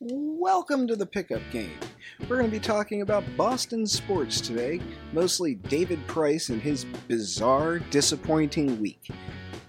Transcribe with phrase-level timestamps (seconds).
[0.00, 1.78] Welcome to the pickup game.
[2.28, 4.80] We're going to be talking about Boston sports today,
[5.12, 9.08] mostly David Price and his bizarre, disappointing week.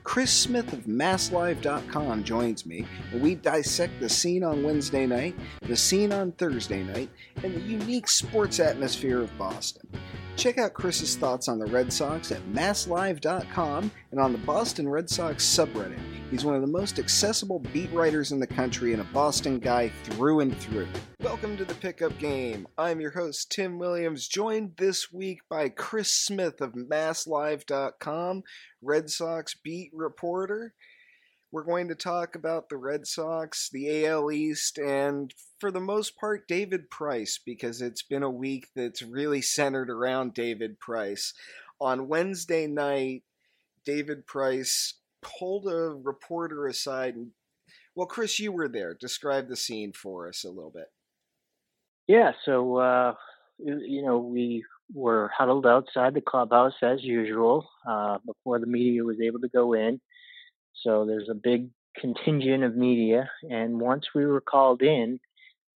[0.03, 5.75] Chris Smith of MassLive.com joins me, and we dissect the scene on Wednesday night, the
[5.75, 7.09] scene on Thursday night,
[7.43, 9.87] and the unique sports atmosphere of Boston.
[10.37, 15.09] Check out Chris's thoughts on the Red Sox at MassLive.com and on the Boston Red
[15.09, 15.97] Sox subreddit.
[16.29, 19.89] He's one of the most accessible beat writers in the country and a Boston guy
[20.03, 20.89] through and through.
[21.21, 22.67] Welcome to the Pickup Game.
[22.77, 28.43] I'm your host, Tim Williams, joined this week by Chris Smith of MassLive.com,
[28.81, 30.73] Red Sox beat reporter.
[31.55, 36.17] We're going to talk about the Red Sox, the AL East, and for the most
[36.17, 41.33] part, David Price, because it's been a week that's really centered around David Price.
[41.79, 43.23] On Wednesday night,
[43.85, 47.31] David Price pulled a reporter aside and
[47.95, 48.93] well, Chris, you were there.
[48.93, 50.91] Describe the scene for us a little bit.
[52.05, 53.13] Yeah, so uh,
[53.59, 59.21] you know we were huddled outside the clubhouse as usual uh, before the media was
[59.21, 60.01] able to go in.
[60.83, 65.19] So there's a big contingent of media, and once we were called in,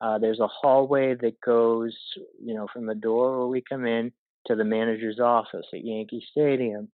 [0.01, 1.95] uh, there's a hallway that goes,
[2.41, 4.11] you know, from the door where we come in
[4.47, 6.89] to the manager's office at Yankee Stadium.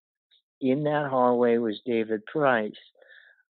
[0.62, 2.72] In that hallway was David Price.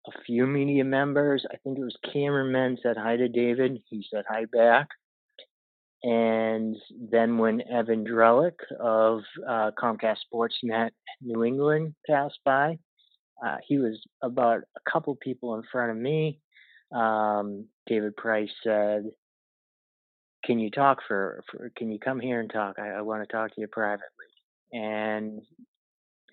[0.08, 3.82] A few media members, I think it was cameramen, said hi to David.
[3.88, 4.88] He said hi back.
[6.02, 6.76] And
[7.10, 12.78] then when Evan Drellich of uh, Comcast Sportsnet New England passed by,
[13.44, 16.40] uh, he was about a couple people in front of me.
[16.92, 19.10] Um, David Price said,
[20.44, 22.78] "Can you talk for, for Can you come here and talk?
[22.78, 24.06] I, I want to talk to you privately."
[24.72, 25.42] And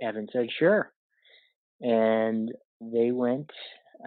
[0.02, 0.92] Evan said, "Sure."
[1.82, 3.52] And they went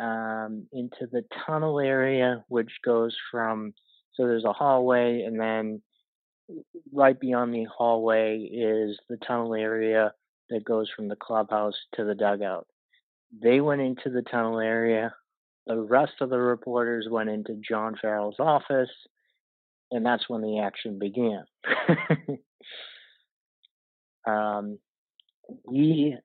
[0.00, 3.74] um, into the tunnel area, which goes from
[4.14, 5.83] so there's a hallway, and then
[6.92, 10.12] right beyond the hallway is the tunnel area
[10.48, 12.67] that goes from the clubhouse to the dugout.
[13.33, 15.14] They went into the tunnel area.
[15.67, 18.91] The rest of the reporters went into John Farrell's office,
[19.91, 21.45] and that's when the action began.
[24.27, 24.79] um,
[25.67, 26.17] we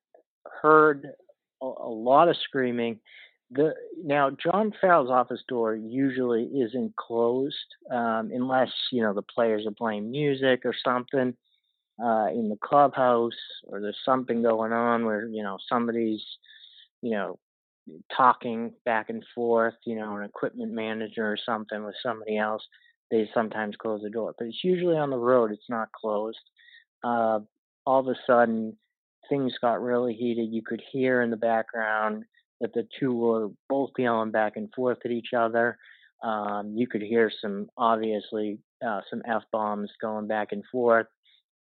[0.62, 1.08] heard
[1.62, 3.00] a, a, lot of screaming.
[3.50, 7.56] The now John Farrell's office door usually isn't closed
[7.92, 11.36] um, unless you know the players are playing music or something
[12.02, 13.38] uh, in the clubhouse
[13.68, 16.24] or there's something going on where you know somebody's
[17.02, 17.40] you know,
[18.16, 22.64] talking back and forth, you know, an equipment manager or something with somebody else,
[23.10, 24.34] they sometimes close the door.
[24.38, 26.40] But it's usually on the road, it's not closed.
[27.04, 27.40] Uh,
[27.86, 28.78] all of a sudden,
[29.30, 30.52] things got really heated.
[30.52, 32.24] You could hear in the background
[32.60, 35.78] that the two were both yelling back and forth at each other.
[36.24, 41.08] Um, you could hear some, obviously, uh, some f bombs going back and forth,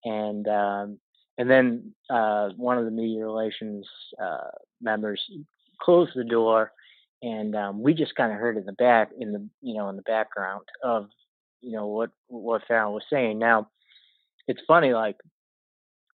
[0.04, 1.00] and um,
[1.38, 3.88] and then uh, one of the media relations
[4.22, 4.50] uh,
[4.81, 5.21] members
[5.81, 6.71] closed the door,
[7.21, 9.95] and um, we just kind of heard in the back, in the you know, in
[9.95, 11.09] the background of
[11.61, 13.39] you know what what Farrell was saying.
[13.39, 13.69] Now,
[14.47, 15.17] it's funny, like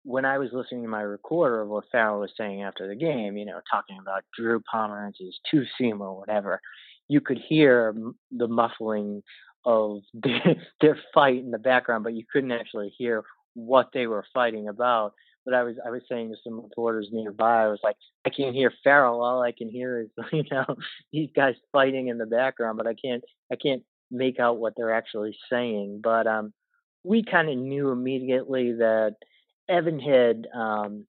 [0.04, 3.38] when I was listening to my recorder of what Farrell was saying after the game,
[3.38, 6.60] you know, talking about Drew Pomeranz's two seam or whatever,
[7.08, 7.96] you could hear
[8.32, 9.22] the muffling
[9.66, 13.24] of their, their fight in the background, but you couldn't actually hear
[13.54, 15.14] what they were fighting about.
[15.46, 18.56] But I was I was saying to some reporters nearby, I was like, I can't
[18.56, 19.24] hear Farrell.
[19.24, 20.66] All I can hear is you know
[21.12, 24.94] these guys fighting in the background, but I can't I can't make out what they're
[24.94, 26.02] actually saying.
[26.04, 26.54] But um,
[27.04, 29.16] we kind of knew immediately that
[29.70, 31.06] Evan had um,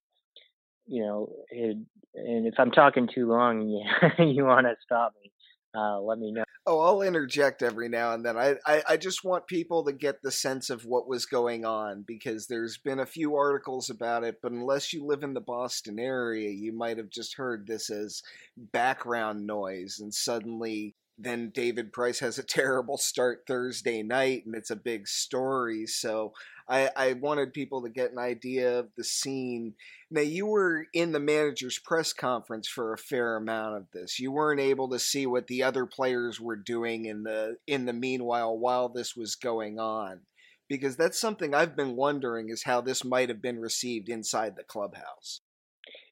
[0.87, 3.83] you know had, and if I'm talking too long, you
[4.25, 5.31] you want to stop me,
[5.75, 6.43] uh, let me know.
[6.65, 8.37] Oh, I'll interject every now and then.
[8.37, 12.03] I, I, I just want people to get the sense of what was going on
[12.03, 15.99] because there's been a few articles about it, but unless you live in the Boston
[15.99, 18.23] area, you might have just heard this as
[18.71, 24.71] background noise, and suddenly then David Price has a terrible start Thursday night, and it's
[24.71, 25.85] a big story.
[25.85, 26.33] So
[26.67, 29.73] I, I wanted people to get an idea of the scene.
[30.09, 34.19] Now, you were in the manager's press conference for a fair amount of this.
[34.19, 37.93] You weren't able to see what the other players were doing in the in the
[37.93, 40.21] meanwhile while this was going on,
[40.69, 44.63] because that's something I've been wondering is how this might have been received inside the
[44.63, 45.41] clubhouse.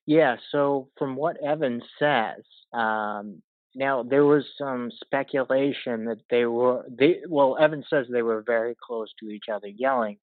[0.06, 0.38] Yeah.
[0.51, 2.44] So from what Evan says,
[2.74, 3.42] um,
[3.75, 8.75] now there was some speculation that they were they well Evan says they were very
[8.81, 10.18] close to each other yelling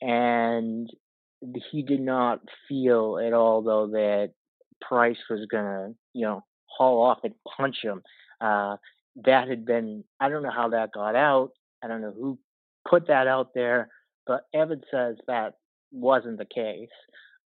[0.00, 0.90] and
[1.70, 4.32] he did not feel at all though that
[4.80, 8.02] Price was gonna, you know, haul off and punch him.
[8.40, 8.76] Uh,
[9.24, 11.50] that had been, I don't know how that got out.
[11.82, 12.38] I don't know who
[12.88, 13.88] put that out there,
[14.26, 15.54] but Evan says that
[15.90, 16.88] wasn't the case.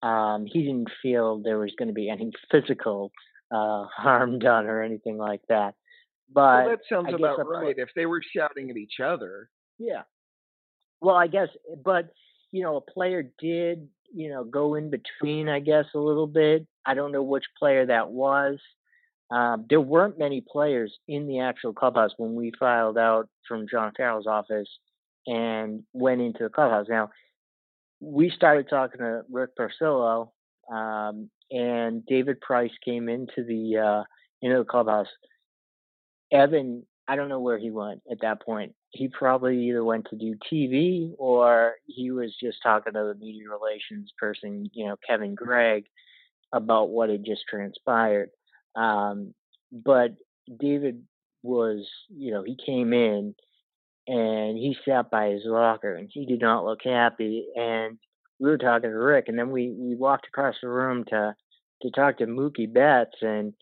[0.03, 3.13] Um, he didn't feel there was going to be any physical
[3.53, 5.75] uh, harm done or anything like that.
[6.33, 7.75] But well, that sounds I about right.
[7.77, 10.03] If they were shouting at each other, yeah.
[11.01, 11.49] Well, I guess,
[11.85, 12.13] but
[12.53, 15.49] you know, a player did, you know, go in between.
[15.49, 16.67] I guess a little bit.
[16.87, 18.59] I don't know which player that was.
[19.31, 23.93] Um, there weren't many players in the actual clubhouse when we filed out from John
[23.97, 24.69] Farrell's office
[25.27, 26.87] and went into the clubhouse.
[26.89, 27.11] Now,
[28.01, 30.31] we started talking to Rick Porcello,
[30.71, 34.05] um, and David Price came into the uh,
[34.41, 35.09] into the clubhouse.
[36.33, 38.75] Evan, I don't know where he went at that point.
[38.91, 43.45] He probably either went to do TV or he was just talking to the media
[43.49, 45.85] relations person, you know, Kevin Gregg,
[46.53, 48.31] about what had just transpired.
[48.77, 49.35] Um,
[49.71, 50.13] but
[50.59, 51.03] David
[51.43, 53.35] was, you know, he came in
[54.07, 57.47] and he sat by his locker and he did not look happy.
[57.57, 57.99] And
[58.39, 61.35] we were talking to Rick, and then we we walked across the room to
[61.83, 63.55] to talk to Mookie Betts, and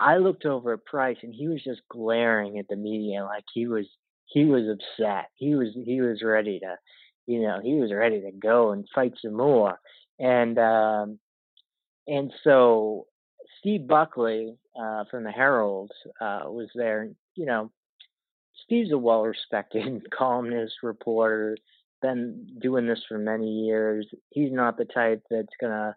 [0.00, 3.66] I looked over at Price, and he was just glaring at the media like he
[3.66, 3.86] was
[4.26, 5.26] he was upset.
[5.34, 6.76] He was he was ready to,
[7.26, 9.78] you know, he was ready to go and fight some more.
[10.18, 11.18] And um,
[12.06, 13.06] and so
[13.58, 15.90] Steve Buckley uh, from the Herald
[16.20, 17.10] uh, was there.
[17.34, 17.70] You know,
[18.64, 21.56] Steve's a well-respected columnist, reporter,
[22.02, 24.06] been doing this for many years.
[24.30, 25.96] He's not the type that's gonna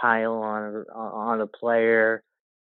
[0.00, 2.22] pile on a, on a player.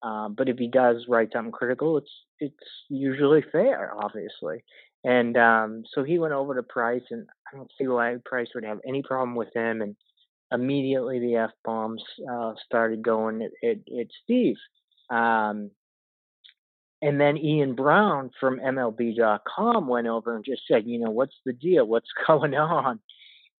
[0.04, 2.56] Um, but if he does write something critical, it's it's
[2.90, 4.64] usually fair, obviously.
[5.04, 8.66] And um, so he went over to Price, and I don't see why Price would
[8.66, 9.82] have any problem with him.
[9.82, 9.96] And
[10.52, 14.58] immediately the f bombs uh, started going at, at, at Steve.
[15.10, 15.72] Um,
[17.02, 21.54] and then Ian Browne from MLB.com went over and just said, you know, what's the
[21.54, 21.86] deal?
[21.86, 23.00] What's going on?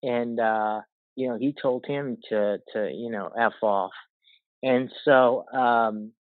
[0.04, 0.82] And uh,
[1.16, 3.92] you know, he told him to to you know f off.
[4.64, 6.12] And so, um,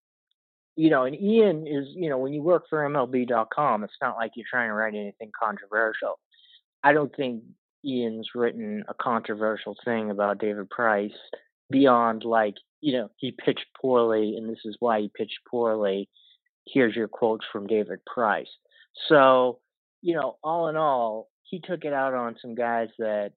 [0.76, 4.32] you know, and Ian is, you know, when you work for MLB.com, it's not like
[4.36, 6.18] you're trying to write anything controversial.
[6.84, 7.44] I don't think
[7.86, 11.12] Ian's written a controversial thing about David Price
[11.70, 16.10] beyond like, you know, he pitched poorly and this is why he pitched poorly
[16.66, 18.50] here's your quotes from David Price.
[19.08, 19.60] So,
[20.02, 23.32] you know, all in all, he took it out on some guys that,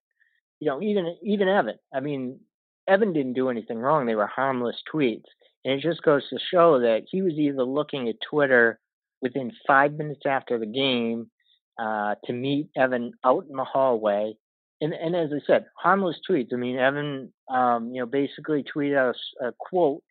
[0.61, 1.79] you know, even even Evan.
[1.93, 2.41] I mean,
[2.89, 4.07] Evan didn't do anything wrong.
[4.07, 5.25] They were harmless tweets.
[5.65, 8.79] And it just goes to show that he was either looking at Twitter
[9.23, 11.31] within five minutes after the game
[11.79, 14.35] uh, to meet Evan out in the hallway.
[14.81, 16.53] And, and as I said, harmless tweets.
[16.53, 20.03] I mean, Evan, um, you know, basically tweeted a quote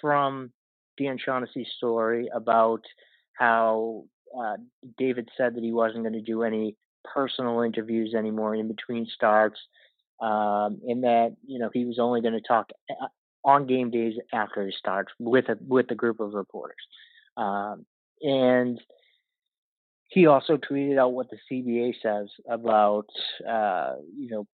[0.00, 0.50] from
[0.98, 2.82] Dan Shaughnessy's story about
[3.32, 4.04] how
[4.38, 4.56] uh,
[4.98, 9.58] David said that he wasn't going to do any personal interviews anymore in between starts,
[10.20, 13.06] um, and that you know he was only going to talk uh,
[13.44, 16.76] on game days after he starts with a with a group of reporters,
[17.36, 17.84] um,
[18.22, 18.80] and
[20.08, 23.06] he also tweeted out what the CBA says about
[23.48, 24.46] uh, you know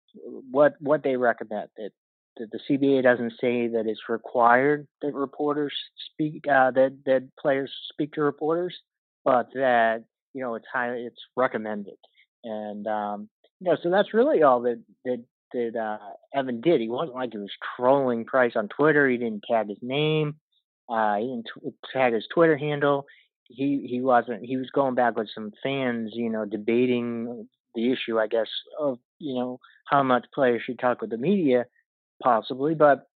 [0.49, 1.91] what what they recommend that
[2.37, 5.73] the, CBA doesn't say that it's required that reporters
[6.11, 8.75] speak uh, that that players speak to reporters,
[9.23, 11.97] but that you know it's highly it's recommended,
[12.43, 13.29] and um,
[13.59, 16.81] you know so that's really all that that that uh, Evan did.
[16.81, 19.09] He wasn't like he was trolling Price on Twitter.
[19.09, 20.35] He didn't tag his name.
[20.89, 23.05] Uh, he didn't t- tag his Twitter handle.
[23.43, 24.43] He he wasn't.
[24.43, 28.47] He was going back with some fans, you know, debating the issue, I guess,
[28.79, 31.65] of you know how much players should talk with the media
[32.21, 33.07] possibly, but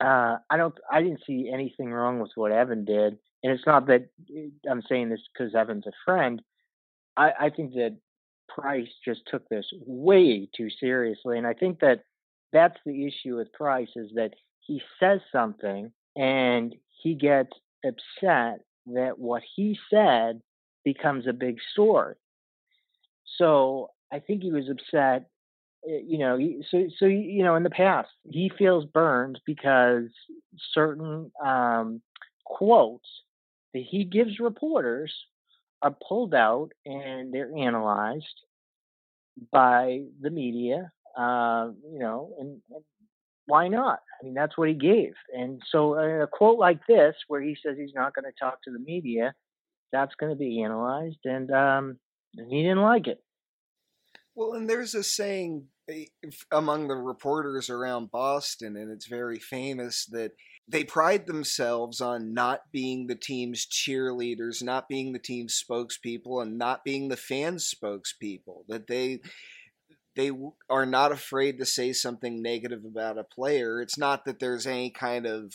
[0.00, 0.74] uh, I don't.
[0.90, 4.82] I didn't see anything wrong with what Evan did, and it's not that eh, I'm
[4.88, 6.40] saying this because Evan's a friend.
[7.16, 7.96] I, I think that
[8.48, 12.04] Price just took this way too seriously, and I think that
[12.52, 17.50] that's the issue with Price is that he says something and he gets
[17.84, 20.40] upset that what he said
[20.84, 22.14] becomes a big story.
[23.36, 25.28] So I think he was upset
[25.84, 26.38] you know,
[26.70, 30.08] so so you know, in the past, he feels burned because
[30.72, 32.00] certain um,
[32.44, 33.08] quotes
[33.74, 35.12] that he gives reporters
[35.82, 38.26] are pulled out and they're analyzed
[39.52, 40.90] by the media.
[41.16, 42.84] Uh, you know, and, and,
[43.46, 44.00] why not?
[44.20, 45.14] I mean, that's what he gave.
[45.34, 48.70] And so, a quote like this, where he says he's not going to talk to
[48.70, 49.34] the media,
[49.90, 51.98] that's going to be analyzed, and um,
[52.36, 53.22] and he didn't like it.
[54.38, 56.04] Well, and there's a saying eh,
[56.52, 60.30] among the reporters around Boston, and it's very famous that
[60.68, 66.56] they pride themselves on not being the team's cheerleaders, not being the team's spokespeople, and
[66.56, 68.62] not being the fans' spokespeople.
[68.68, 69.18] That they
[70.14, 70.30] they
[70.70, 73.82] are not afraid to say something negative about a player.
[73.82, 75.52] It's not that there's any kind of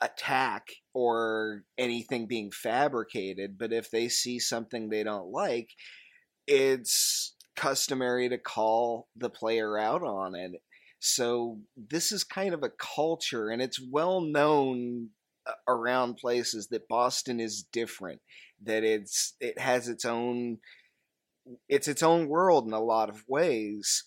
[0.00, 5.68] attack or anything being fabricated, but if they see something they don't like,
[6.46, 10.52] it's customary to call the player out on it.
[10.98, 15.10] So this is kind of a culture, and it's well known
[15.46, 18.20] uh, around places that Boston is different.
[18.62, 20.58] That it's it has its own
[21.68, 24.04] it's its own world in a lot of ways,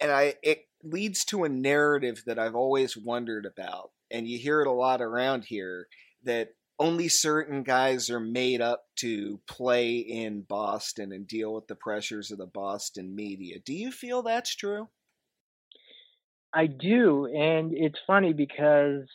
[0.00, 4.60] and I it leads to a narrative that I've always wondered about, and you hear
[4.60, 5.86] it a lot around here
[6.24, 6.48] that
[6.82, 12.32] only certain guys are made up to play in Boston and deal with the pressures
[12.32, 13.58] of the Boston media.
[13.64, 14.88] Do you feel that's true?
[16.52, 19.06] I do, and it's funny because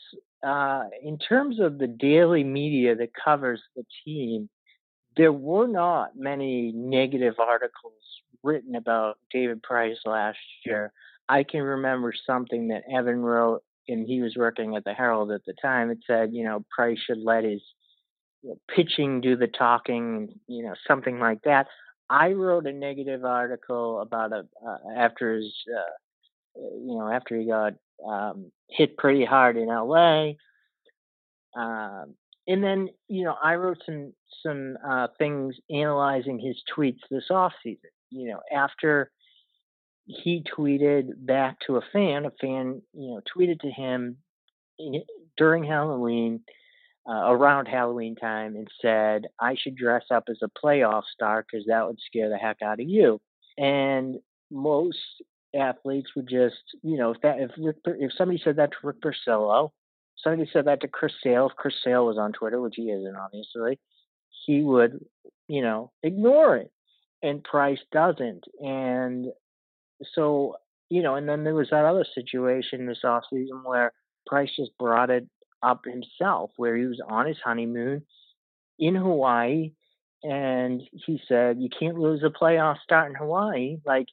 [0.46, 4.50] uh, in terms of the daily media that covers the team,
[5.18, 7.94] there were not many negative articles
[8.44, 10.94] written about David Price last year.
[11.28, 15.46] I can remember something that Evan wrote, and he was working at the Herald at
[15.46, 15.90] the time.
[15.90, 17.62] It said, you know, Price should let his
[18.44, 21.68] you know, pitching do the talking, you know, something like that.
[22.10, 25.92] I wrote a negative article about a uh, after his uh,
[26.56, 27.74] you know, after he got
[28.08, 30.32] um, hit pretty hard in LA.
[31.56, 32.16] Um,
[32.48, 34.14] and then, you know, I wrote some
[34.46, 37.90] some uh, things analyzing his tweets this off season.
[38.10, 39.12] You know, after
[40.08, 44.18] he tweeted back to a fan, a fan, you know, tweeted to him
[44.80, 45.04] in,
[45.38, 46.42] during Halloween,
[47.08, 51.68] uh, around Halloween time, and said, "I should dress up as a playoff star because
[51.68, 53.20] that would scare the heck out of you."
[53.58, 54.98] And most
[55.54, 59.02] athletes would just, you know, if that if Rick, if somebody said that to Rick
[59.02, 59.72] Porcello,
[60.18, 63.16] somebody said that to Chris Sale, if Chris Sale was on Twitter, which he isn't
[63.16, 63.80] obviously,
[64.46, 65.00] he would,
[65.48, 66.72] you know, ignore it.
[67.22, 68.44] And Price doesn't.
[68.62, 69.28] And
[70.14, 70.56] so,
[70.90, 73.92] you know, and then there was that other situation this offseason where
[74.26, 75.28] Price just brought it
[75.64, 78.04] up himself, where he was on his honeymoon
[78.80, 79.72] in Hawaii
[80.24, 83.78] and he said, You can't lose a playoff start in Hawaii.
[83.86, 84.08] Like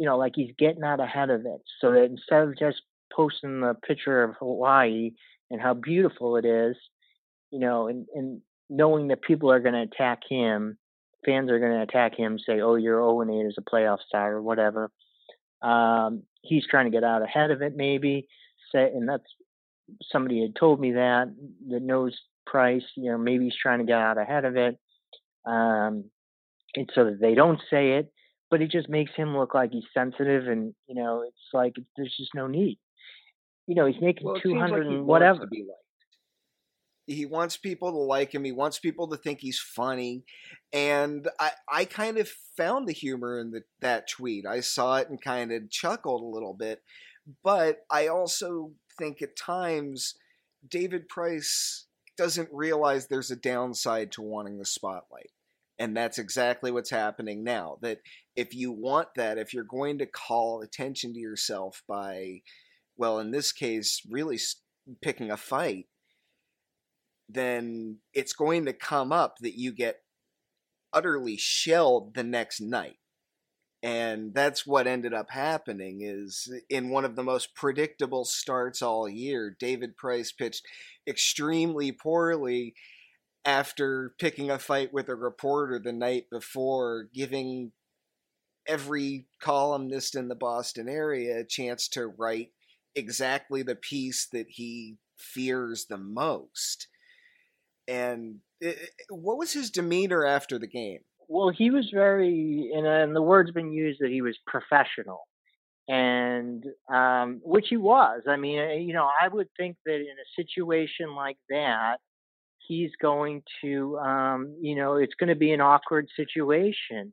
[0.00, 1.60] you know, like he's getting out ahead of it.
[1.78, 2.80] So that instead of just
[3.14, 5.10] posting the picture of Hawaii
[5.50, 6.74] and how beautiful it is,
[7.50, 10.78] you know, and, and knowing that people are going to attack him,
[11.26, 13.98] fans are going to attack him, say, oh, you're 0 and 8 as a playoff
[14.08, 14.90] star or whatever.
[15.62, 18.28] Um, he's trying to get out ahead of it, maybe.
[18.72, 19.24] Say, and that's
[20.10, 21.34] somebody had told me that
[21.68, 22.84] that knows Price.
[22.96, 24.78] You know, maybe he's trying to get out ahead of it,
[25.44, 26.04] um,
[26.76, 28.12] and so that they don't say it
[28.50, 32.14] but it just makes him look like he's sensitive and you know it's like there's
[32.18, 32.78] just no need
[33.66, 35.48] you know he's making well, 200 like and whatever
[37.06, 40.24] he wants people to like him he wants people to think he's funny
[40.72, 45.08] and i i kind of found the humor in the, that tweet i saw it
[45.08, 46.82] and kind of chuckled a little bit
[47.42, 50.14] but i also think at times
[50.68, 55.30] david price doesn't realize there's a downside to wanting the spotlight
[55.80, 57.78] and that's exactly what's happening now.
[57.80, 58.00] That
[58.36, 62.42] if you want that, if you're going to call attention to yourself by,
[62.98, 64.38] well, in this case, really
[65.00, 65.86] picking a fight,
[67.34, 70.02] then it's going to come up that you get
[70.92, 72.96] utterly shelled the next night.
[73.82, 79.08] And that's what ended up happening is in one of the most predictable starts all
[79.08, 80.66] year, David Price pitched
[81.08, 82.74] extremely poorly
[83.44, 87.72] after picking a fight with a reporter the night before, giving
[88.66, 92.50] every columnist in the Boston area a chance to write
[92.94, 96.88] exactly the piece that he fears the most.
[97.90, 98.78] And it,
[99.08, 101.00] what was his demeanor after the game?
[101.28, 105.20] Well, he was very, and, and the word's been used that he was professional,
[105.88, 108.22] and um, which he was.
[108.28, 111.96] I mean, you know, I would think that in a situation like that,
[112.66, 117.12] he's going to, um, you know, it's going to be an awkward situation.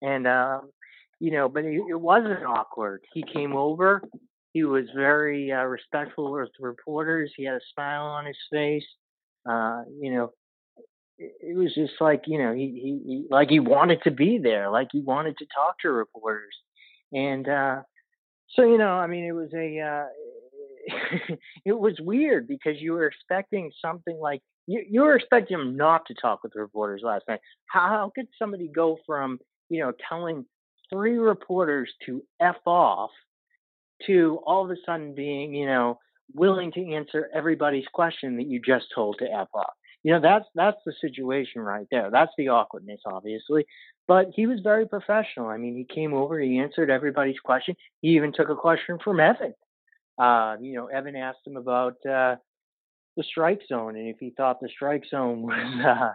[0.00, 0.70] And, um,
[1.20, 3.02] you know, but it, it wasn't awkward.
[3.12, 4.02] He came over.
[4.52, 7.32] He was very uh, respectful with the reporters.
[7.36, 8.86] He had a smile on his face.
[9.48, 10.32] Uh, you know,
[11.18, 14.70] it, was just like, you know, he, he, he, like he wanted to be there,
[14.70, 16.54] like he wanted to talk to reporters.
[17.12, 17.82] And, uh,
[18.50, 20.06] so, you know, I mean, it was a, uh,
[21.64, 26.06] it was weird because you were expecting something like you, you were expecting him not
[26.06, 27.40] to talk with reporters last night.
[27.66, 29.38] How, how could somebody go from
[29.68, 30.44] you know telling
[30.92, 33.10] three reporters to f off
[34.06, 35.98] to all of a sudden being you know
[36.34, 39.74] willing to answer everybody's question that you just told to off.
[40.02, 42.10] You know, that's that's the situation right there.
[42.10, 43.66] That's the awkwardness, obviously.
[44.06, 45.48] But he was very professional.
[45.48, 47.74] I mean, he came over, he answered everybody's question.
[48.02, 49.54] He even took a question from Evan.
[50.16, 52.36] Uh, you know, Evan asked him about uh,
[53.16, 56.12] the strike zone and if he thought the strike zone was uh,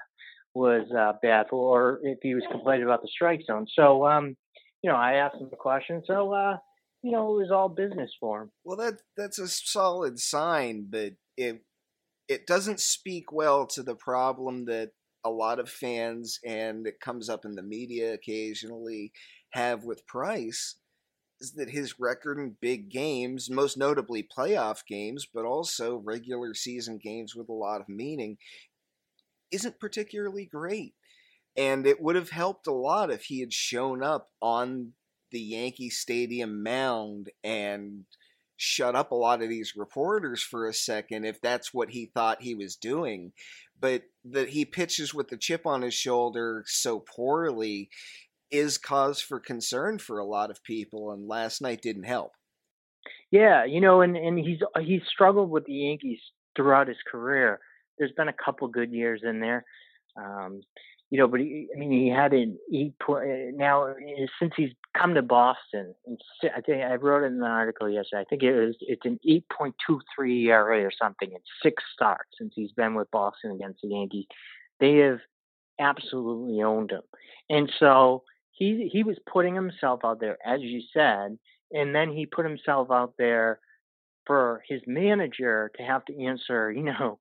[0.53, 3.65] was uh, bad, or if he was complaining about the strike zone.
[3.73, 4.35] So, um,
[4.81, 6.01] you know, I asked him the question.
[6.05, 6.57] So, uh,
[7.03, 8.51] you know, it was all business for him.
[8.63, 11.63] Well, that that's a solid sign, but it
[12.27, 14.91] it doesn't speak well to the problem that
[15.23, 19.11] a lot of fans and it comes up in the media occasionally
[19.51, 20.77] have with Price
[21.39, 26.99] is that his record in big games, most notably playoff games, but also regular season
[27.03, 28.37] games with a lot of meaning,
[29.51, 30.93] isn't particularly great.
[31.57, 34.93] And it would have helped a lot if he had shown up on
[35.31, 38.05] the Yankee Stadium mound and
[38.57, 42.43] shut up a lot of these reporters for a second if that's what he thought
[42.43, 43.31] he was doing.
[43.79, 47.89] But that he pitches with the chip on his shoulder so poorly
[48.51, 52.33] is cause for concern for a lot of people, and last night didn't help.
[53.31, 56.19] Yeah, you know, and and he's he's struggled with the Yankees
[56.55, 57.59] throughout his career.
[57.97, 59.65] There's been a couple good years in there.
[60.21, 60.61] Um,
[61.11, 64.71] you know, but he, I mean, he had an he put now eh, since he's
[64.97, 65.93] come to Boston.
[66.55, 68.21] I think I wrote in an article yesterday.
[68.21, 72.71] I think it was it's an 8.23 ERA or something in six starts since he's
[72.71, 74.25] been with Boston against the Yankees.
[74.79, 75.19] They have
[75.79, 77.03] absolutely owned him,
[77.49, 81.37] and so he he was putting himself out there, as you said,
[81.73, 83.59] and then he put himself out there
[84.25, 87.19] for his manager to have to answer, you know,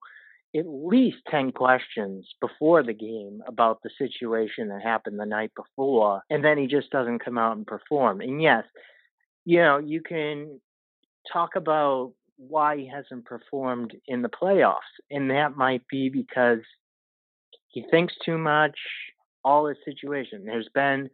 [0.57, 6.23] at least 10 questions before the game about the situation that happened the night before,
[6.29, 8.21] and then he just doesn't come out and perform.
[8.21, 8.65] And yes,
[9.45, 10.61] you know, you can
[11.33, 14.81] talk about why he hasn't performed in the playoffs,
[15.11, 16.61] and that might be because
[17.69, 18.77] he thinks too much,
[19.45, 20.45] all his situation.
[20.45, 21.11] There's been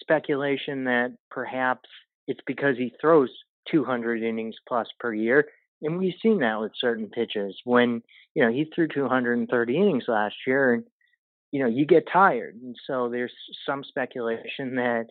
[0.00, 1.88] speculation that perhaps
[2.26, 3.30] it's because he throws
[3.70, 5.46] 200 innings plus per year
[5.82, 8.02] and we've seen that with certain pitchers when,
[8.36, 10.84] you know, he threw 230 innings last year and,
[11.52, 12.54] you know, you get tired.
[12.62, 13.32] And so there's
[13.64, 15.06] some speculation that,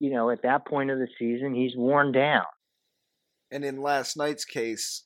[0.00, 2.44] you know, at that point of the season, he's worn down.
[3.52, 5.04] And in last night's case,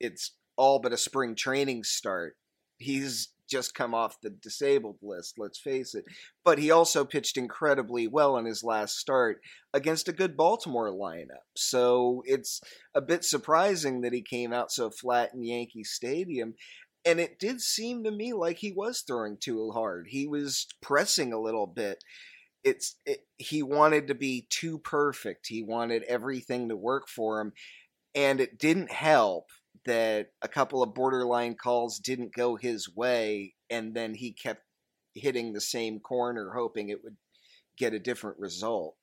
[0.00, 2.34] it's all but a spring training start.
[2.78, 6.04] He's just come off the disabled list, let's face it.
[6.44, 9.38] But he also pitched incredibly well in his last start
[9.72, 11.46] against a good Baltimore lineup.
[11.56, 12.60] So it's
[12.96, 16.54] a bit surprising that he came out so flat in Yankee Stadium.
[17.06, 20.08] And it did seem to me like he was throwing too hard.
[20.10, 22.02] He was pressing a little bit.
[22.64, 25.46] It's it, he wanted to be too perfect.
[25.48, 27.52] He wanted everything to work for him,
[28.14, 29.50] and it didn't help
[29.84, 34.64] that a couple of borderline calls didn't go his way, and then he kept
[35.14, 37.16] hitting the same corner, hoping it would
[37.78, 38.96] get a different result.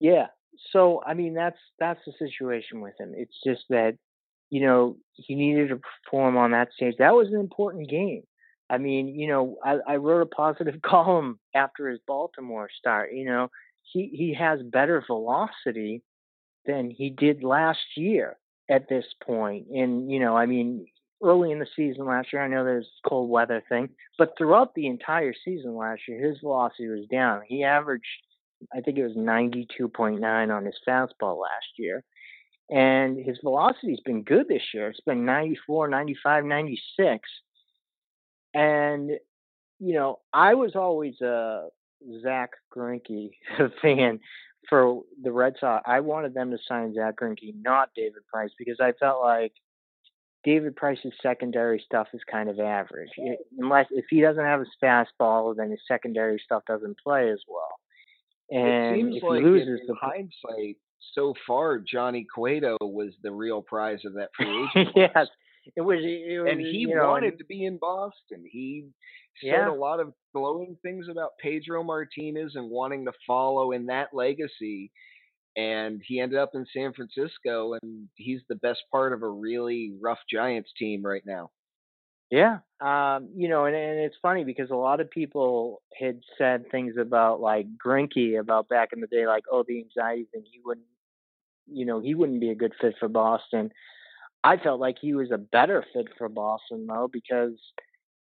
[0.00, 0.26] Yeah.
[0.72, 3.12] So I mean, that's that's the situation with him.
[3.16, 3.98] It's just that
[4.50, 6.96] you know he needed to perform on that stage.
[6.98, 8.22] That was an important game.
[8.68, 13.10] I mean, you know, I, I wrote a positive column after his Baltimore start.
[13.12, 13.50] You know,
[13.82, 16.02] he he has better velocity
[16.66, 18.36] than he did last year
[18.70, 19.66] at this point.
[19.68, 20.86] And, you know, I mean,
[21.22, 24.86] early in the season last year, I know there's cold weather thing, but throughout the
[24.86, 27.42] entire season last year, his velocity was down.
[27.46, 28.04] He averaged,
[28.74, 32.04] I think it was 92.9 on his fastball last year.
[32.70, 34.88] And his velocity's been good this year.
[34.88, 37.28] It's been 94, 95, 96.
[38.54, 39.10] And,
[39.80, 41.68] you know, I was always a
[42.22, 43.32] Zack Greinke
[43.82, 44.20] fan
[44.68, 48.78] for the Red Sox, I wanted them to sign Zack Greinke, not David Price, because
[48.80, 49.52] I felt like
[50.44, 53.10] David Price's secondary stuff is kind of average.
[53.16, 57.40] It, unless if he doesn't have his fastball, then his secondary stuff doesn't play as
[57.48, 57.80] well.
[58.50, 60.76] And it seems if like he loses in the hindsight,
[61.14, 64.88] so far Johnny Cueto was the real prize of that free agent.
[64.96, 65.28] yes,
[65.76, 65.98] it was.
[66.00, 68.44] It was and he you know, wanted to be in Boston.
[68.50, 68.86] He
[69.42, 69.70] said Yeah.
[69.70, 74.90] a lot of glowing things about Pedro Martinez and wanting to follow in that legacy.
[75.56, 79.92] And he ended up in San Francisco, and he's the best part of a really
[80.00, 81.50] rough Giants team right now.
[82.30, 82.58] Yeah.
[82.80, 86.94] Um, you know, and, and it's funny because a lot of people had said things
[86.98, 90.86] about like Greinke about back in the day, like, oh, the anxiety thing, he wouldn't,
[91.66, 93.70] you know, he wouldn't be a good fit for Boston.
[94.44, 97.54] I felt like he was a better fit for Boston though, because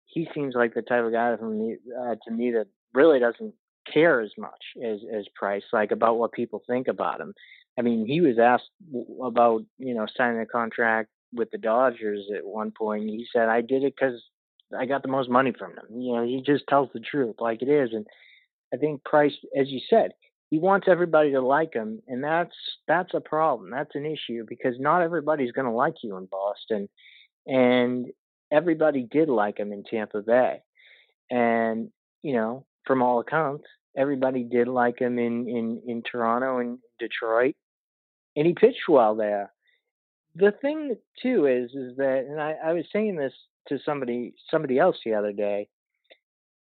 [0.07, 3.55] he seems like the type of guy from me, uh, to me that really doesn't
[3.93, 7.35] care as much as as Price, like about what people think about him.
[7.79, 8.71] I mean, he was asked
[9.23, 13.05] about you know signing a contract with the Dodgers at one point.
[13.05, 14.23] He said, "I did it because
[14.79, 17.63] I got the most money from them." You know, he just tells the truth like
[17.63, 18.07] it is, and
[18.73, 20.13] I think Price, as you said,
[20.51, 22.55] he wants everybody to like him, and that's
[22.87, 23.71] that's a problem.
[23.71, 26.89] That's an issue because not everybody's going to like you in Boston,
[27.47, 28.07] and
[28.51, 30.61] everybody did like him in Tampa Bay,
[31.31, 31.91] and
[32.23, 33.65] you know, from all accounts,
[33.97, 37.55] everybody did like him in in in Toronto and Detroit,
[38.37, 39.52] and he pitched well there.
[40.35, 43.35] The thing too is is that, and I, I was saying this
[43.69, 45.69] to somebody somebody else the other day.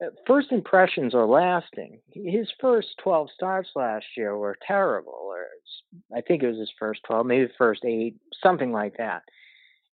[0.05, 2.01] Uh, first impressions are lasting.
[2.13, 5.47] His first 12 starts last year were terrible, or
[6.15, 9.23] I think it was his first 12, maybe first eight, something like that.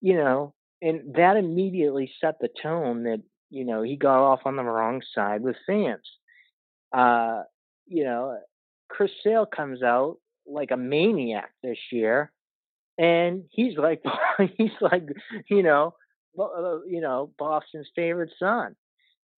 [0.01, 4.57] You know, and that immediately set the tone that, you know, he got off on
[4.57, 6.05] the wrong side with fans.
[6.93, 7.45] Uh,
[7.87, 8.39] you know,
[8.89, 12.31] Chris Sale comes out like a maniac this year,
[12.99, 14.03] and he's like
[14.57, 15.07] he's like
[15.49, 15.95] you know
[16.39, 18.75] uh, you know Boston's favorite son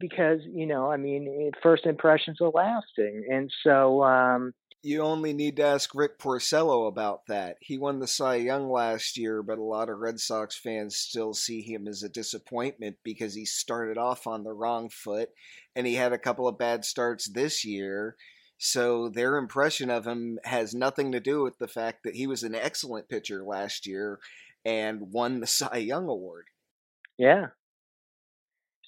[0.01, 4.53] because you know I mean first impressions are lasting, and so um,
[4.87, 7.57] you only need to ask Rick Porcello about that.
[7.61, 11.35] He won the Cy Young last year, but a lot of Red Sox fans still
[11.35, 15.31] see him as a disappointment because he started off on the wrong foot
[15.75, 18.17] and he had a couple of bad starts this year.
[18.59, 22.43] So their impression of him has nothing to do with the fact that he was
[22.43, 24.19] an excellent pitcher last year
[24.65, 26.47] and won the Cy Young Award.
[27.19, 27.49] Yeah.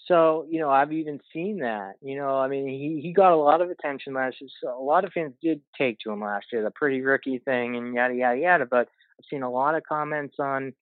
[0.07, 1.93] So, you know, I've even seen that.
[2.01, 4.49] You know, I mean, he, he got a lot of attention last year.
[4.63, 7.77] So a lot of fans did take to him last year, the pretty rookie thing
[7.77, 8.67] and yada, yada, yada.
[8.67, 10.73] But I've seen a lot of comments on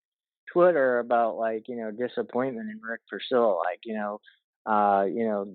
[0.52, 3.58] Twitter about, like, you know, disappointment in Rick Porcello.
[3.58, 4.20] Like, you know,
[4.66, 5.46] uh, you know,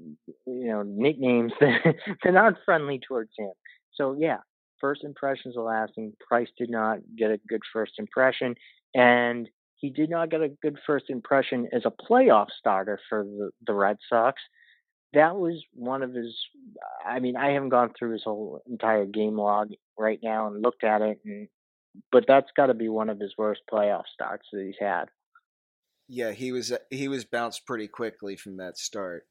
[0.46, 3.52] you know, nicknames that they're not friendly towards him.
[3.94, 4.38] So yeah,
[4.80, 6.14] first impressions are lasting.
[6.26, 8.56] Price did not get a good first impression,
[8.96, 13.52] and he did not get a good first impression as a playoff starter for the,
[13.66, 14.42] the Red Sox.
[15.14, 16.34] That was one of his.
[17.06, 20.86] I mean, I haven't gone through his whole entire game log right now and looked
[20.86, 21.50] at it, and,
[22.14, 25.10] but that's got to be one of his worst playoff starts that he's had
[26.12, 29.26] yeah, he was uh, he was bounced pretty quickly from that start,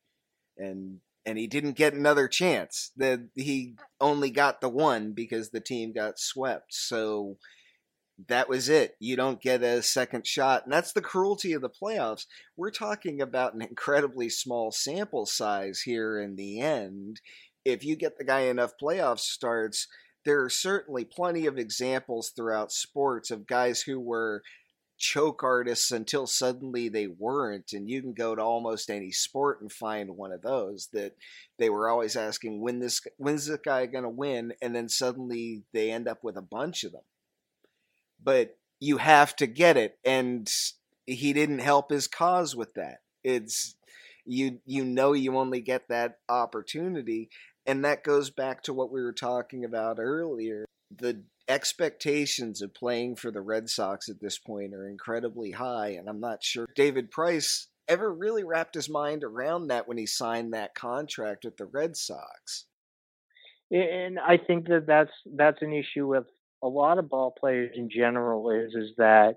[0.57, 2.91] and and he didn't get another chance.
[2.97, 6.73] That he only got the one because the team got swept.
[6.73, 7.37] So
[8.29, 8.97] that was it.
[8.99, 12.25] You don't get a second shot, and that's the cruelty of the playoffs.
[12.57, 17.21] We're talking about an incredibly small sample size here in the end.
[17.63, 19.87] If you get the guy enough playoff starts,
[20.25, 24.43] there are certainly plenty of examples throughout sports of guys who were
[25.01, 29.73] choke artists until suddenly they weren't and you can go to almost any sport and
[29.73, 31.17] find one of those that
[31.59, 34.53] they were always asking when this when's this guy going to win?
[34.63, 37.03] And then suddenly they end up with a bunch of them.
[38.23, 40.49] But you have to get it and
[41.07, 42.99] he didn't help his cause with that.
[43.25, 43.75] It's
[44.27, 47.31] you you know you only get that opportunity
[47.67, 53.17] and that goes back to what we were talking about earlier the expectations of playing
[53.17, 57.11] for the Red Sox at this point are incredibly high, and I'm not sure David
[57.11, 61.67] Price ever really wrapped his mind around that when he signed that contract with the
[61.67, 62.67] Red Sox.
[63.73, 66.25] And I think that that's that's an issue with
[66.63, 69.35] a lot of ball players in general is is that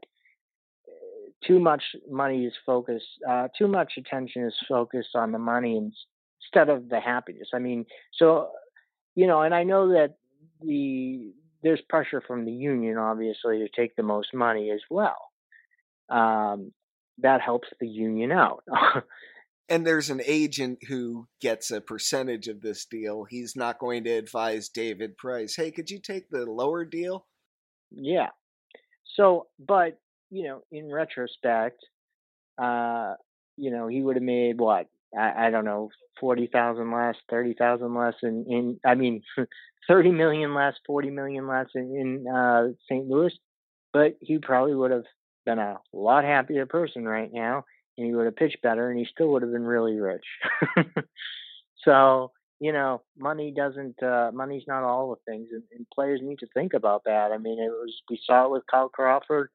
[0.88, 5.78] uh, too much money is focused, uh, too much attention is focused on the money
[5.78, 7.50] instead of the happiness.
[7.54, 7.86] I mean,
[8.18, 8.50] so
[9.16, 10.16] you know, and I know that
[10.62, 15.18] the there's pressure from the union, obviously, to take the most money as well.
[16.10, 16.74] Um,
[17.20, 18.64] that helps the union out.
[19.70, 23.24] and there's an agent who gets a percentage of this deal.
[23.24, 27.26] He's not going to advise David Price, hey, could you take the lower deal?
[27.92, 28.30] Yeah.
[29.16, 30.00] So, but,
[30.30, 31.80] you know, in retrospect,
[32.62, 33.14] uh,
[33.58, 34.88] you know, he would have made what?
[35.18, 39.22] I, I don't know, forty thousand less, thirty thousand less in, in I mean
[39.88, 43.06] 30 million less, 40 million less in, in uh, St.
[43.08, 43.34] Louis,
[43.92, 45.04] but he probably would have
[45.46, 47.66] been a lot happier person right now,
[47.98, 50.24] and he would have pitched better, and he still would have been really rich.
[51.84, 52.32] so
[52.64, 56.48] you know, money doesn't, uh, money's not all the things, and, and players need to
[56.54, 57.34] think about that.
[57.34, 59.50] I mean, it was we saw it with Kyle Crawford.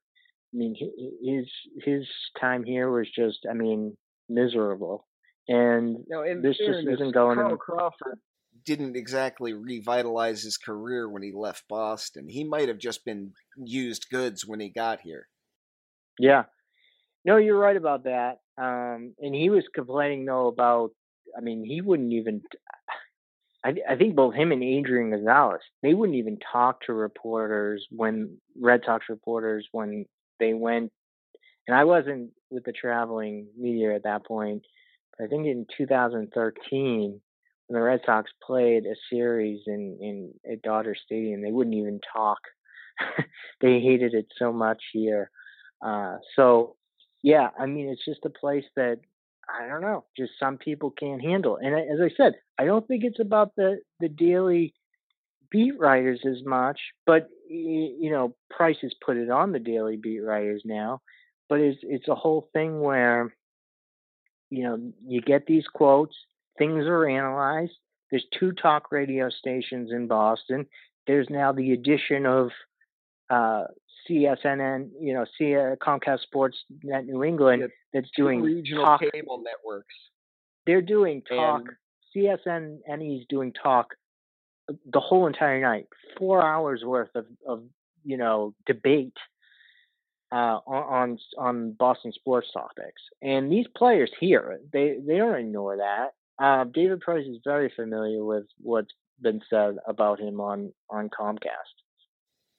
[0.52, 0.76] I mean,
[1.24, 1.46] his
[1.82, 2.06] his
[2.38, 3.96] time here was just, I mean,
[4.28, 5.07] miserable.
[5.48, 7.38] And no, this just isn't going.
[7.38, 8.20] Carl in, Crawford
[8.64, 12.28] didn't exactly revitalize his career when he left Boston.
[12.28, 15.28] He might have just been used goods when he got here.
[16.18, 16.44] Yeah.
[17.24, 18.40] No, you're right about that.
[18.60, 20.90] Um, and he was complaining though about
[21.36, 22.42] I mean, he wouldn't even
[23.64, 28.38] I, I think both him and Adrian Gonzalez, they wouldn't even talk to reporters when
[28.60, 30.04] Red Sox reporters when
[30.38, 30.92] they went,
[31.66, 34.62] and I wasn't with the traveling media at that point.
[35.20, 37.20] I think in 2013,
[37.66, 42.00] when the Red Sox played a series in in at Dodger Stadium, they wouldn't even
[42.12, 42.38] talk.
[43.60, 45.30] they hated it so much here.
[45.84, 46.76] Uh, so
[47.22, 49.00] yeah, I mean, it's just a place that
[49.48, 51.56] I don't know, just some people can't handle.
[51.56, 54.74] And as I said, I don't think it's about the the daily
[55.50, 60.20] beat writers as much, but you know, Price has put it on the daily beat
[60.20, 61.00] writers now.
[61.48, 63.34] But it's it's a whole thing where
[64.50, 66.16] you know you get these quotes,
[66.58, 67.72] things are analyzed.
[68.10, 70.66] There's two talk radio stations in Boston.
[71.06, 72.50] There's now the addition of
[73.30, 73.64] uh,
[74.08, 79.02] CSNN, you know, C- uh, Comcast Sports Net New England yeah, that's doing regional talk.
[79.12, 79.94] cable networks.
[80.66, 81.62] They're doing talk.
[81.62, 81.70] And...
[82.16, 82.78] CSN
[83.20, 83.94] is doing talk
[84.68, 87.62] uh, the whole entire night, four hours worth of, of
[88.04, 89.16] you know debate
[90.32, 93.02] uh, on on Boston sports topics.
[93.22, 96.08] And these players here, they they don't ignore that.
[96.42, 101.78] Uh, David Price is very familiar with what's been said about him on on Comcast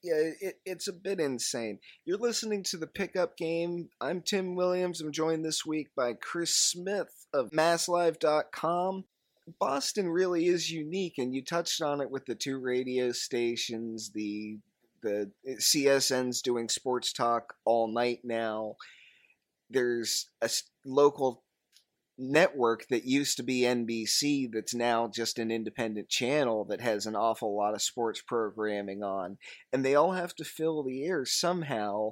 [0.04, 1.80] yeah, it, it's a bit insane.
[2.06, 3.90] You're listening to the pickup game.
[4.00, 5.02] I'm Tim Williams.
[5.02, 9.06] I'm joined this week by Chris Smith of MassLive.com.
[9.60, 14.12] Boston really is unique, and you touched on it with the two radio stations.
[14.14, 14.60] The
[15.02, 18.76] the CSN's doing sports talk all night now.
[19.70, 20.50] There's a
[20.86, 21.44] local
[22.18, 27.16] network that used to be NBC that's now just an independent channel that has an
[27.16, 29.38] awful lot of sports programming on.
[29.72, 32.12] And they all have to fill the air somehow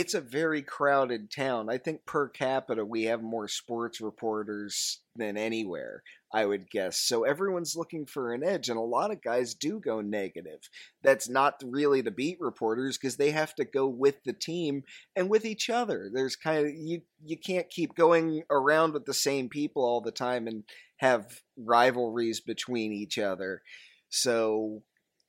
[0.00, 1.68] it's a very crowded town.
[1.68, 6.98] I think per capita we have more sports reporters than anywhere, I would guess.
[6.98, 10.70] So everyone's looking for an edge, and a lot of guys do go negative.
[11.02, 14.84] That's not really the beat reporters because they have to go with the team
[15.14, 16.10] and with each other.
[16.10, 20.10] There's kind of you you can't keep going around with the same people all the
[20.10, 20.64] time and
[20.96, 23.60] have rivalries between each other.
[24.08, 24.82] So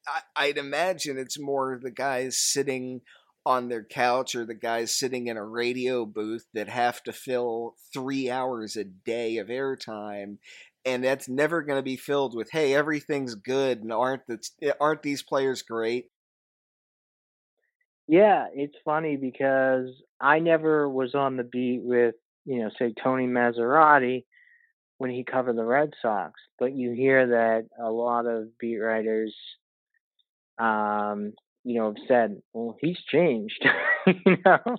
[0.07, 3.01] I, I'd imagine it's more the guys sitting
[3.45, 7.75] on their couch or the guys sitting in a radio booth that have to fill
[7.93, 10.38] three hours a day of airtime
[10.86, 15.01] and that's never going to be filled with hey everything's good and aren't the, aren't
[15.01, 16.06] these players great?
[18.08, 23.25] Yeah it's funny because i never was on the beat with you know say tony
[23.25, 24.25] massarotti
[24.97, 29.34] when he covered the red sox but you hear that a lot of beat writers
[30.60, 33.65] um you know, have said, well, he's changed,
[34.08, 34.78] you know,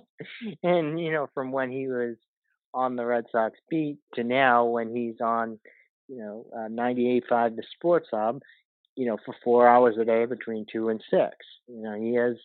[0.63, 2.15] and you know, from when he was
[2.73, 5.59] on the Red Sox beat to now when he's on,
[6.07, 8.41] you know, uh, 98.5 the Sports Hub,
[8.95, 11.35] you know, for four hours a day between two and six.
[11.67, 12.35] You know, he has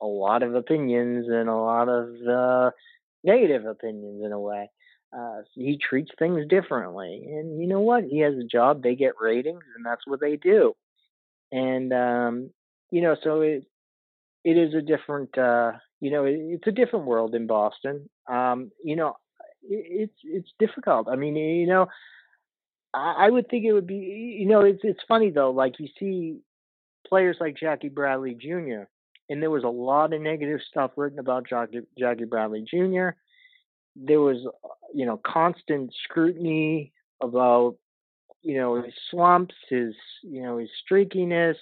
[0.00, 2.70] a lot of opinions and a lot of uh,
[3.24, 4.70] negative opinions in a way.
[5.16, 8.04] Uh, he treats things differently, and you know what?
[8.04, 10.74] He has a job; they get ratings, and that's what they do.
[11.52, 12.50] And um,
[12.90, 13.64] you know, so it
[14.44, 18.08] it is a different, uh, you know, it, it's a different world in Boston.
[18.28, 19.16] Um, you know,
[19.62, 21.08] it, it's it's difficult.
[21.10, 21.88] I mean, you know,
[22.94, 25.50] I, I would think it would be, you know, it's it's funny though.
[25.50, 26.38] Like you see
[27.08, 28.84] players like Jackie Bradley Jr.
[29.28, 33.10] and there was a lot of negative stuff written about Jackie, Jackie Bradley Jr.
[33.96, 34.38] There was,
[34.94, 37.76] you know, constant scrutiny about,
[38.42, 41.56] you know, his slumps, his, you know, his streakiness,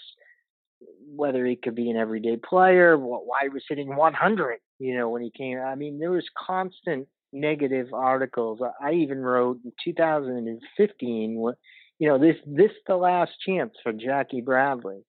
[1.14, 5.23] whether he could be an everyday player, why he was hitting 100, you know, when
[5.23, 5.59] he came.
[5.59, 8.61] I mean, there was constant negative articles.
[8.81, 11.53] I even wrote in 2015,
[11.99, 15.05] you know, this this the last chance for Jackie Bradley.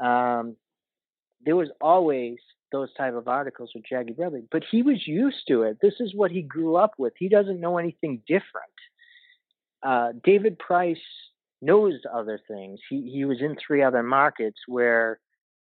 [0.00, 0.56] Um,
[1.44, 2.36] there was always
[2.70, 5.78] those type of articles with Jackie Bradley, but he was used to it.
[5.82, 7.12] This is what he grew up with.
[7.18, 8.72] He doesn't know anything different.
[9.82, 10.96] Uh, David Price
[11.62, 12.80] knows other things.
[12.90, 15.18] He he was in three other markets where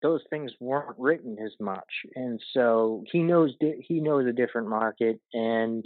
[0.01, 5.21] those things weren't written as much, and so he knows he knows a different market,
[5.33, 5.85] and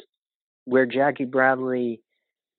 [0.66, 2.02] where Jackie Bradley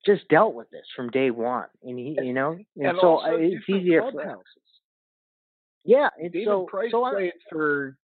[0.06, 3.36] just dealt with this from day one, and he you know, and, and so uh,
[3.36, 4.42] it's easier for
[5.84, 7.96] yeah, and David so Price so played for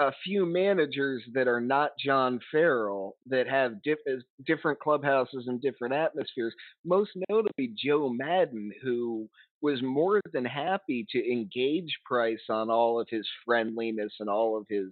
[0.00, 5.60] a few managers that are not John Farrell that have diff- uh, different clubhouses and
[5.60, 6.54] different atmospheres.
[6.84, 9.28] Most notably, Joe Maddon, who
[9.60, 14.64] was more than happy to engage Price on all of his friendliness and all of
[14.68, 14.88] his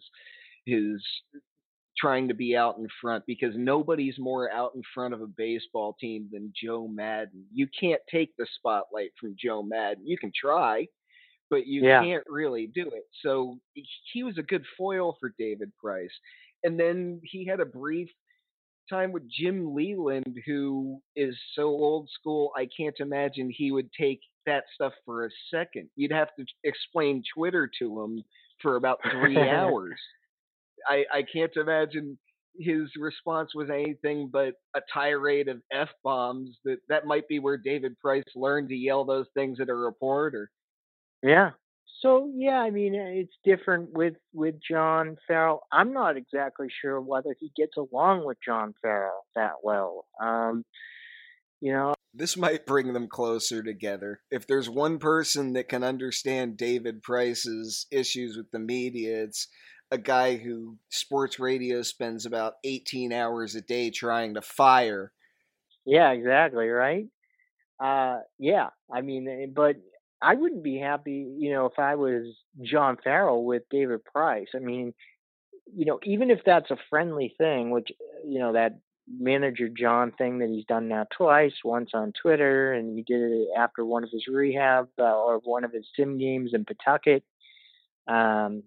[0.66, 1.02] his
[1.98, 5.96] trying to be out in front because nobody's more out in front of a baseball
[5.98, 7.44] team than Joe Maddon.
[7.52, 10.06] You can't take the spotlight from Joe Maddon.
[10.06, 10.86] You can try,
[11.50, 12.02] but you yeah.
[12.02, 13.04] can't really do it.
[13.22, 13.58] So
[14.12, 16.12] he was a good foil for David Price.
[16.64, 18.08] And then he had a brief
[18.88, 24.20] time with Jim Leyland, who is so old school, I can't imagine he would take
[24.46, 25.88] that stuff for a second.
[25.96, 28.22] You'd have to explain Twitter to him
[28.62, 29.98] for about three hours.
[30.88, 32.18] I, I can't imagine
[32.58, 36.56] his response was anything but a tirade of f bombs.
[36.64, 40.50] That that might be where David Price learned to yell those things at a reporter.
[41.22, 41.50] Yeah.
[42.00, 45.62] So yeah, I mean it's different with with John Farrell.
[45.72, 50.06] I'm not exactly sure whether he gets along with John Farrell that well.
[50.22, 50.64] Um,
[51.60, 54.20] you know, this might bring them closer together.
[54.30, 59.48] If there's one person that can understand David Price's issues with the media, it's
[59.90, 65.12] a guy who sports radio spends about 18 hours a day trying to fire.
[65.84, 67.06] Yeah, exactly, right?
[67.82, 69.76] Uh yeah, I mean eh, but
[70.20, 72.26] I wouldn't be happy, you know, if I was
[72.62, 74.48] John Farrell with David Price.
[74.54, 74.92] I mean,
[75.72, 77.88] you know, even if that's a friendly thing, which
[78.24, 78.78] you know that
[79.10, 83.48] manager John thing that he's done now twice, once on Twitter, and he did it
[83.56, 87.22] after one of his rehab uh, or one of his sim games in Pawtucket.
[88.06, 88.64] Um,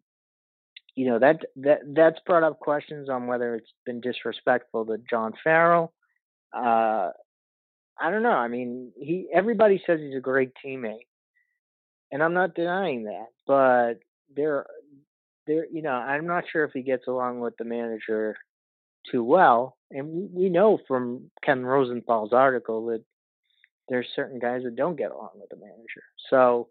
[0.96, 5.34] you know that that that's brought up questions on whether it's been disrespectful to John
[5.44, 5.94] Farrell.
[6.54, 7.12] Uh,
[8.00, 8.30] I don't know.
[8.32, 11.08] I mean, he everybody says he's a great teammate,
[12.12, 13.28] and I'm not denying that.
[13.48, 14.00] But
[14.36, 14.66] there,
[15.48, 18.36] there, you know, I'm not sure if he gets along with the manager
[19.12, 19.78] too well.
[19.92, 23.04] And we, know from Ken Rosenthal's article that
[23.90, 26.04] there's certain guys that don't get along with the manager.
[26.30, 26.70] So,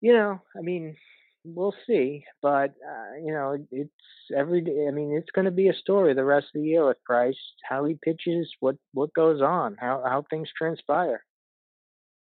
[0.00, 0.96] you know, I mean,
[1.44, 2.24] we'll see.
[2.42, 3.90] But uh, you know, it's
[4.36, 4.86] every day.
[4.88, 7.38] I mean, it's going to be a story the rest of the year with Price,
[7.68, 11.24] how he pitches, what what goes on, how how things transpire.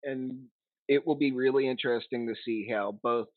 [0.05, 0.45] And
[0.93, 3.29] it will be really interesting to see how both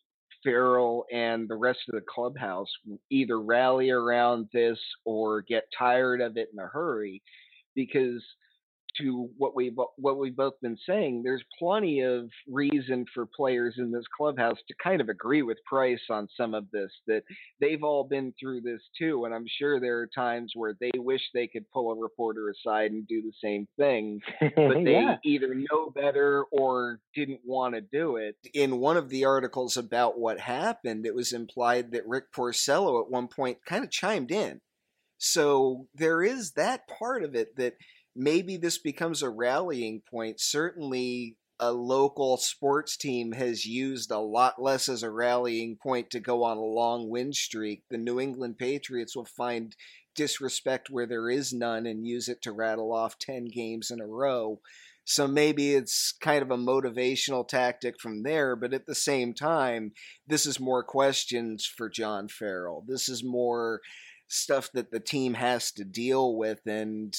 [0.44, 2.70] Farrell and the rest of the clubhouse
[3.10, 7.22] either rally around this or get tired of it in a hurry
[7.74, 8.22] because
[9.02, 13.92] to what we've what we've both been saying, there's plenty of reason for players in
[13.92, 16.92] this clubhouse to kind of agree with Price on some of this.
[17.08, 17.24] That
[17.60, 21.22] they've all been through this too, and I'm sure there are times where they wish
[21.34, 24.52] they could pull a reporter aside and do the same thing, but
[24.84, 25.18] they yeah.
[25.24, 28.36] either know better or didn't want to do it.
[28.54, 33.12] In one of the articles about what happened, it was implied that Rick Porcello at
[33.12, 34.62] one point kind of chimed in.
[35.18, 37.76] So there is that part of it that
[38.16, 40.40] maybe this becomes a rallying point.
[40.40, 46.20] Certainly, a local sports team has used a lot less as a rallying point to
[46.20, 47.84] go on a long win streak.
[47.90, 49.76] The New England Patriots will find
[50.16, 54.08] disrespect where there is none and use it to rattle off 10 games in a
[54.08, 54.60] row.
[55.06, 59.92] So maybe it's kind of a motivational tactic from there, but at the same time,
[60.28, 62.84] this is more questions for John Farrell.
[62.88, 63.82] This is more
[64.28, 67.16] stuff that the team has to deal with and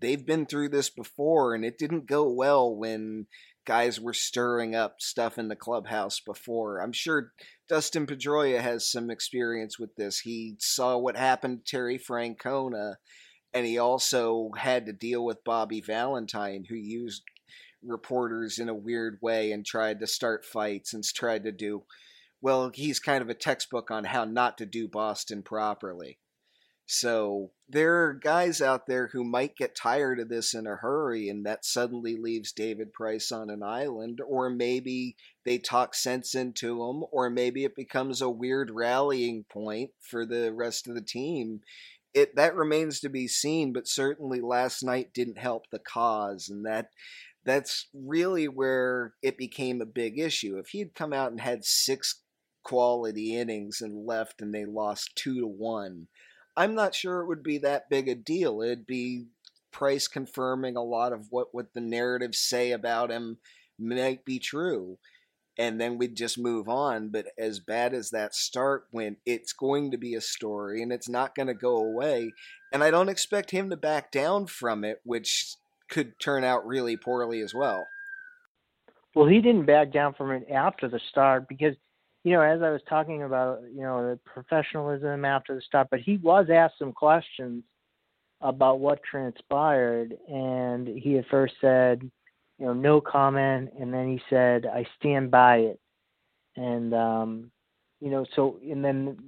[0.00, 3.26] they've been through this before, and it didn't go well when
[3.66, 6.80] guys were stirring up stuff in the clubhouse before.
[6.80, 7.32] I'm sure
[7.68, 10.20] Dustin Pedroia has some experience with this.
[10.20, 12.94] He saw what happened to Terry Francona,
[13.52, 17.22] and he also had to deal with Bobby Valentine, who used
[17.82, 21.84] reporters in a weird way and tried to start fights and tried to do.
[22.42, 26.18] Well, he's kind of a textbook on how not to do Boston properly.
[26.86, 31.28] So there are guys out there who might get tired of this in a hurry,
[31.28, 36.82] and that suddenly leaves David Price on an island, or maybe they talk sense into
[36.82, 41.60] him, or maybe it becomes a weird rallying point for the rest of the team.
[42.12, 46.66] It that remains to be seen, but certainly last night didn't help the cause, and
[46.66, 46.90] that
[47.44, 50.58] that's really where it became a big issue.
[50.58, 52.22] If he'd come out and had six
[52.64, 56.08] quality innings and left, and they lost two to one
[56.56, 58.62] I'm not sure it would be that big a deal.
[58.62, 59.26] It'd be
[59.72, 63.38] Price confirming a lot of what, what the narratives say about him
[63.78, 64.98] might be true.
[65.56, 67.10] And then we'd just move on.
[67.10, 71.08] But as bad as that start went, it's going to be a story and it's
[71.08, 72.32] not going to go away.
[72.72, 75.54] And I don't expect him to back down from it, which
[75.88, 77.86] could turn out really poorly as well.
[79.14, 81.74] Well, he didn't back down from it after the start because–
[82.24, 86.00] you know, as I was talking about, you know, the professionalism after the start, but
[86.00, 87.64] he was asked some questions
[88.42, 92.02] about what transpired, and he at first said,
[92.58, 95.80] you know, no comment, and then he said, I stand by it,
[96.56, 97.50] and um,
[98.00, 99.18] you know, so and then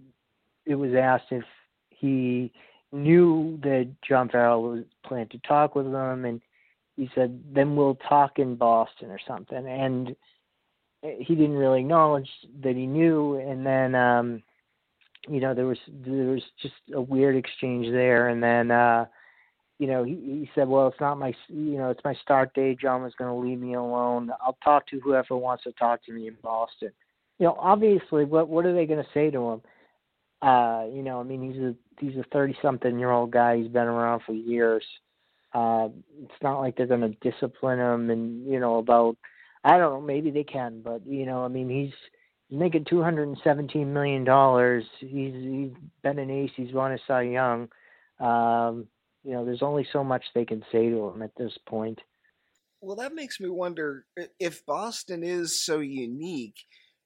[0.67, 1.45] it was asked if
[1.89, 2.53] he
[2.93, 6.41] knew that John Farrell was planning to talk with them, and
[6.97, 10.15] he said, "Then we'll talk in Boston or something." And
[11.03, 12.29] he didn't really acknowledge
[12.63, 14.43] that he knew, and then um,
[15.29, 19.07] you know there was there was just a weird exchange there, and then uh,
[19.79, 22.81] you know he, he said, "Well, it's not my you know it's my start date.
[22.81, 24.31] John was going to leave me alone.
[24.41, 26.93] I'll talk to whoever wants to talk to me in Boston."
[27.39, 29.63] You know, obviously, what what are they going to say to him?
[30.41, 33.57] Uh, you know, I mean, he's a he's a thirty something year old guy.
[33.57, 34.85] He's been around for years.
[35.53, 35.89] Uh,
[36.23, 39.17] it's not like they're going to discipline him and you know about
[39.65, 41.95] I don't know maybe they can, but you know I mean he's
[42.51, 44.85] making two hundred and seventeen million dollars.
[44.99, 46.51] He's he's been an ace.
[46.57, 47.69] He's won a Cy Young.
[48.21, 48.87] Um,
[49.25, 52.01] you know, there's only so much they can say to him at this point.
[52.81, 54.07] Well, that makes me wonder
[54.41, 56.57] if Boston is so unique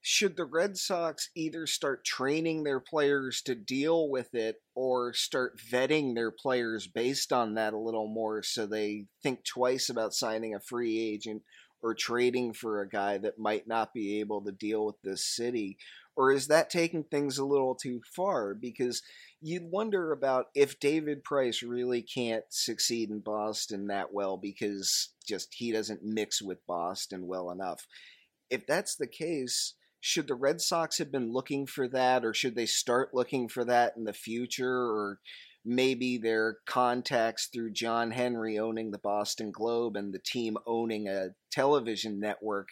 [0.01, 5.59] should the Red Sox either start training their players to deal with it or start
[5.59, 10.55] vetting their players based on that a little more so they think twice about signing
[10.55, 11.43] a free agent
[11.83, 15.79] or trading for a guy that might not be able to deal with this city?
[16.17, 18.55] Or is that taking things a little too far?
[18.55, 19.03] Because
[19.41, 25.55] you'd wonder about if David Price really can't succeed in Boston that well because just
[25.55, 27.87] he doesn't mix with Boston well enough.
[28.49, 32.55] If that's the case, should the Red Sox have been looking for that, or should
[32.55, 35.19] they start looking for that in the future, or
[35.67, 41.31] maybe their contacts through John Henry owning the Boston Globe and the team owning a
[41.51, 42.69] television network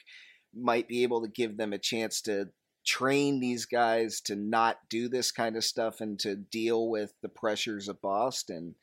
[0.54, 2.50] might be able to give them a chance to
[2.86, 7.28] train these guys to not do this kind of stuff and to deal with the
[7.28, 8.76] pressures of Boston.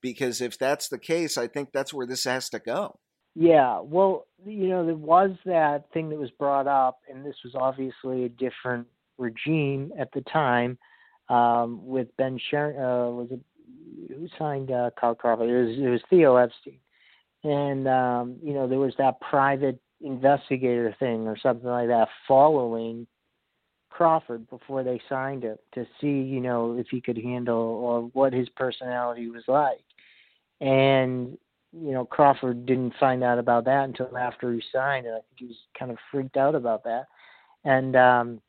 [0.00, 2.98] Because if that's the case, I think that's where this has to go.
[3.34, 7.54] Yeah, well, you know, there was that thing that was brought up, and this was
[7.54, 8.86] obviously a different
[9.18, 10.78] regime at the time
[11.28, 12.82] um, with Ben Cherington.
[12.82, 13.40] Uh, was it
[14.08, 15.48] who signed uh, Carl Crawford?
[15.48, 16.78] It was, it was Theo Epstein,
[17.44, 23.06] and um, you know, there was that private investigator thing or something like that following
[23.90, 28.32] Crawford before they signed him to see, you know, if he could handle or what
[28.32, 29.84] his personality was like.
[30.60, 31.36] And
[31.72, 35.36] you know, Crawford didn't find out about that until after he signed, and I think
[35.36, 37.06] he was kind of freaked out about that.
[37.64, 38.40] And um,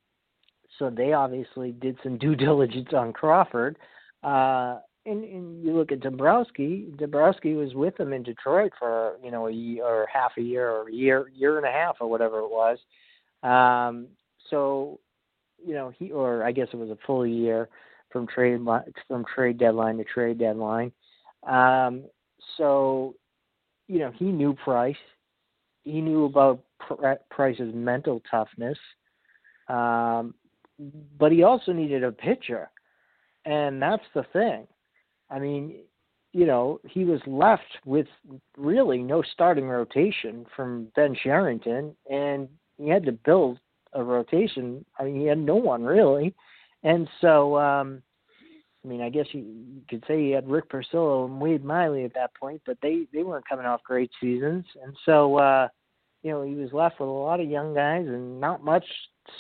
[0.80, 3.78] so they obviously did some due diligence on Crawford.
[4.24, 6.88] Uh, and, and you look at Dombrowski.
[6.98, 10.70] Dombrowski was with them in Detroit for you know a year or half a year
[10.70, 12.78] or a year year and a half or whatever it was.
[13.44, 14.08] Um,
[14.50, 15.02] so
[15.66, 17.68] you know he or I guess it was a full year
[18.14, 18.62] from trade
[19.10, 20.94] from trade deadline to trade deadline.
[21.46, 22.04] Um,
[22.58, 23.16] so,
[23.88, 24.96] you know, he knew Price.
[25.84, 26.64] He knew about
[27.30, 28.78] Price's mental toughness.
[29.68, 30.34] Um,
[31.18, 32.70] but he also needed a pitcher.
[33.46, 34.68] And that's the thing.
[35.30, 35.84] I mean,
[36.32, 38.08] you know, he was left with
[38.58, 43.60] really no starting rotation from Ben Cherington, and he had to build
[43.94, 44.84] a rotation.
[45.00, 46.34] I mean, he had no one really.
[46.84, 48.02] And so, um,
[48.84, 49.46] I mean, I guess you,
[49.90, 53.24] could say he had Rick Porcello and Wade Miley at that point, but they they
[53.24, 55.68] weren't coming off great seasons, and so uh,
[56.24, 58.86] you know he was left with a lot of young guys and not much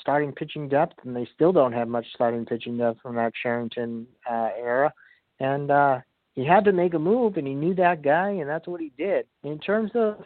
[0.01, 4.05] starting pitching depth, and they still don't have much starting pitching depth from that Cherington
[4.29, 4.93] uh, era,
[5.39, 5.99] and uh,
[6.33, 8.91] he had to make a move, and he knew that guy, and that's what he
[8.97, 9.25] did.
[9.43, 10.17] In terms of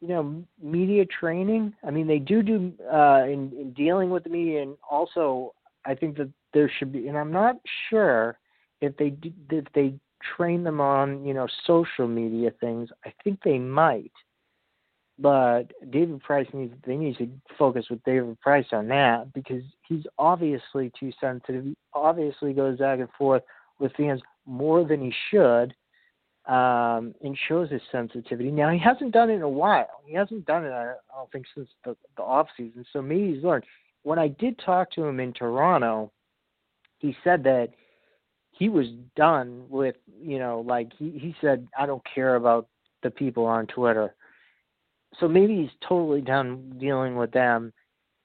[0.00, 4.30] you know media training, I mean they do do uh, in, in dealing with the
[4.30, 7.56] media, and also I think that there should be, and I'm not
[7.88, 8.38] sure
[8.80, 9.16] if they
[9.50, 9.94] if they
[10.36, 12.90] train them on you know social media things.
[13.04, 14.12] I think they might,
[15.20, 20.04] but David Price needs they need to focus with David Price on that because he's
[20.18, 21.64] obviously too sensitive.
[21.64, 23.42] He obviously goes back and forth
[23.78, 25.74] with fans more than he should.
[26.46, 28.50] Um, and shows his sensitivity.
[28.50, 30.00] Now he hasn't done it in a while.
[30.06, 32.84] He hasn't done it, I don't think, since the, the off season.
[32.92, 33.64] So maybe he's learned.
[34.02, 36.10] When I did talk to him in Toronto,
[36.98, 37.68] he said that
[38.60, 42.68] he was done with you know like he he said I don't care about
[43.02, 44.14] the people on Twitter.
[45.18, 47.72] So maybe he's totally done dealing with them,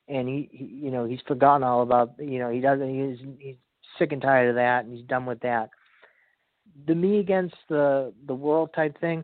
[0.08, 3.56] and he, he you know he's forgotten all about you know he doesn't he's he's
[3.98, 5.70] sick and tired of that and he's done with that.
[6.88, 9.24] The me against the the world type thing.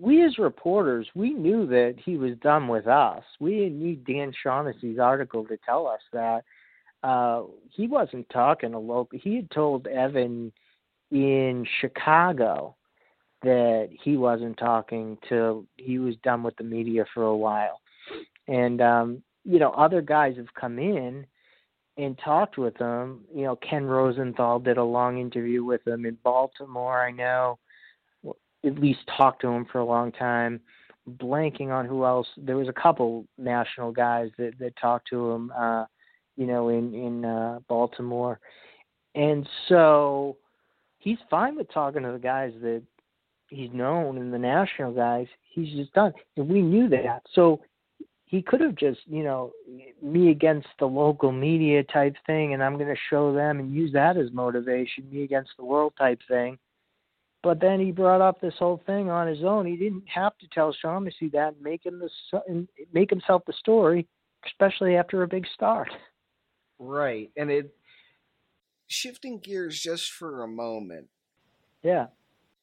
[0.00, 3.24] We as reporters, we knew that he was done with us.
[3.40, 6.44] We didn't need Dan Shaughnessy's article to tell us that
[7.02, 9.18] uh, he wasn't talking to local.
[9.20, 10.52] He had told Evan
[11.10, 12.76] in Chicago
[13.42, 15.66] that he wasn't talking to.
[15.76, 17.80] He was done with the media for a while,
[18.46, 21.26] and um, you know other guys have come in
[21.96, 23.20] and talked with him.
[23.34, 27.04] You know, Ken Rosenthal did a long interview with him in Baltimore.
[27.04, 27.58] I know,
[28.64, 30.60] at least talked to him for a long time.
[31.18, 32.26] Blanking on who else.
[32.36, 35.52] There was a couple national guys that that talked to him.
[35.56, 35.84] Uh,
[36.36, 38.38] you know, in in uh, Baltimore,
[39.14, 40.36] and so
[40.98, 42.82] he's fine with talking to the guys that
[43.48, 45.26] he's known in the national guys.
[45.42, 47.22] He's just done, and we knew that.
[47.34, 47.60] So
[48.26, 49.52] he could have just, you know,
[50.02, 53.92] me against the local media type thing, and I'm going to show them and use
[53.94, 56.58] that as motivation, me against the world type thing.
[57.42, 59.64] But then he brought up this whole thing on his own.
[59.64, 64.06] He didn't have to tell Shaughnessy that and make him the make himself the story,
[64.44, 65.88] especially after a big start.
[66.80, 67.74] Right, and it
[68.88, 71.06] shifting gears just for a moment.
[71.82, 72.06] Yeah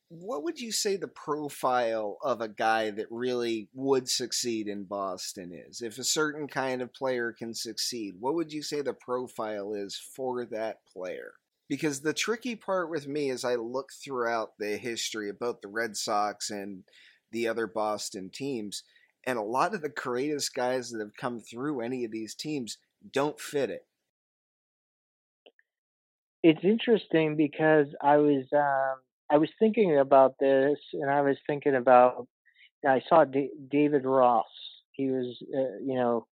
[0.10, 5.52] what would you say the profile of a guy that really would succeed in Boston
[5.52, 5.82] is?
[5.82, 9.96] If a certain kind of player can succeed, what would you say the profile is
[9.96, 11.34] for that player?
[11.68, 15.68] Because the tricky part with me is I look throughout the history of both the
[15.68, 16.84] Red Sox and
[17.32, 18.84] the other Boston teams,
[19.26, 22.78] and a lot of the greatest guys that have come through any of these teams
[23.12, 23.88] don't fit it.
[26.44, 29.00] It's interesting because I was um,
[29.32, 32.28] I was thinking about this, and I was thinking about.
[32.88, 34.46] I saw D- David Ross.
[34.92, 36.28] He was, uh, you know,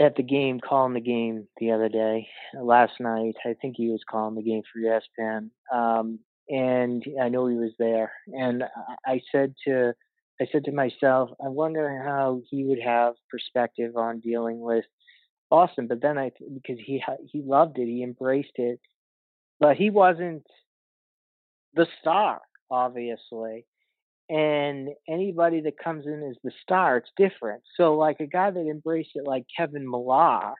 [0.00, 3.34] at the game, calling the game the other day, last night.
[3.44, 6.18] I think he was calling the game for ESPN, um,
[6.48, 8.12] and I know he was there.
[8.28, 8.64] And
[9.06, 9.94] I said to,
[10.40, 14.84] I said to myself, I wonder how he would have perspective on dealing with
[15.50, 15.86] Boston.
[15.88, 18.80] But then I, because he he loved it, he embraced it,
[19.58, 20.44] but he wasn't
[21.78, 23.64] the star, obviously.
[24.28, 27.62] And anybody that comes in as the star, it's different.
[27.78, 30.52] So, like a guy that embraced it, like Kevin Millar,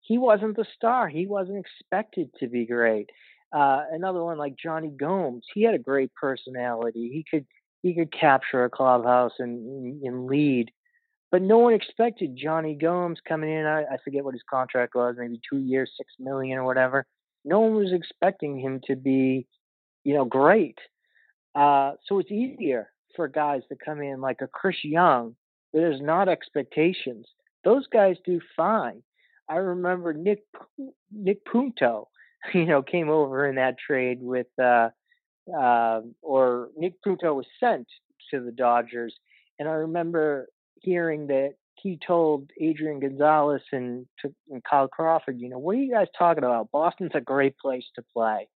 [0.00, 1.08] he wasn't the star.
[1.08, 3.10] He wasn't expected to be great.
[3.52, 7.10] Uh, another one like Jonny Gomes, he had a great personality.
[7.12, 7.46] He could
[7.82, 10.70] he could capture a clubhouse and, and lead,
[11.30, 13.66] but no one expected Jonny Gomes coming in.
[13.66, 17.04] I, I forget what his contract was, maybe two years, six million or whatever.
[17.44, 19.46] No one was expecting him to be
[20.04, 20.78] you know, great.
[21.54, 25.34] Uh, so it's easier for guys to come in like a Chris Young.
[25.72, 27.26] There's not expectations.
[27.64, 29.02] Those guys do fine.
[29.48, 30.44] I remember Nick
[31.12, 32.08] Nick Punto,
[32.54, 34.90] you know, came over in that trade with, uh,
[35.54, 37.86] uh, or Nick Punto was sent
[38.30, 39.14] to the Dodgers,
[39.58, 40.48] and I remember
[40.80, 45.80] hearing that he told Adrian Gonzalez and, to, and Carl Crawford, you know, what are
[45.80, 46.70] you guys talking about?
[46.70, 48.48] Boston's a great place to play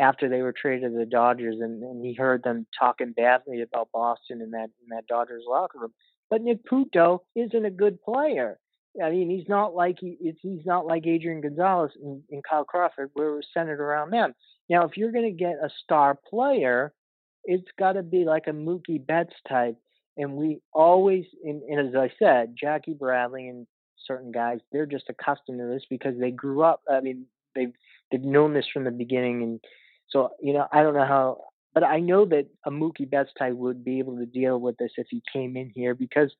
[0.00, 3.90] after they were traded to the Dodgers, and, and he heard them talking badly about
[3.92, 5.92] Boston in that in that Dodgers locker room.
[6.30, 8.58] But Nick Punto isn't a good player.
[9.02, 13.10] I mean, he's not like he, he's not like Adrian Gonzalez and, and Carl Crawford,
[13.14, 14.34] where we're centered around them.
[14.68, 16.92] Now, if you're going to get a star player,
[17.44, 19.76] it's got to be like a Mookie Betts type.
[20.16, 23.66] And we always, and, and as I said, Jackie Bradley and
[24.06, 26.82] certain guys, they're just accustomed to this because they grew up.
[26.88, 27.72] I mean, they've
[28.10, 29.60] they've known this from the beginning, and
[30.14, 31.38] so, you know, I don't know how,
[31.74, 34.92] but I know that a Mookie Betts type would be able to deal with this
[34.96, 36.32] if he came in here because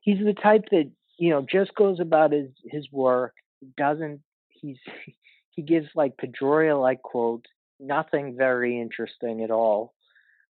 [0.00, 3.34] he's the type that, you know, just goes about his, his work,
[3.78, 4.78] doesn't, he's,
[5.50, 9.94] he gives like Pedroia like quotes, nothing very interesting at all.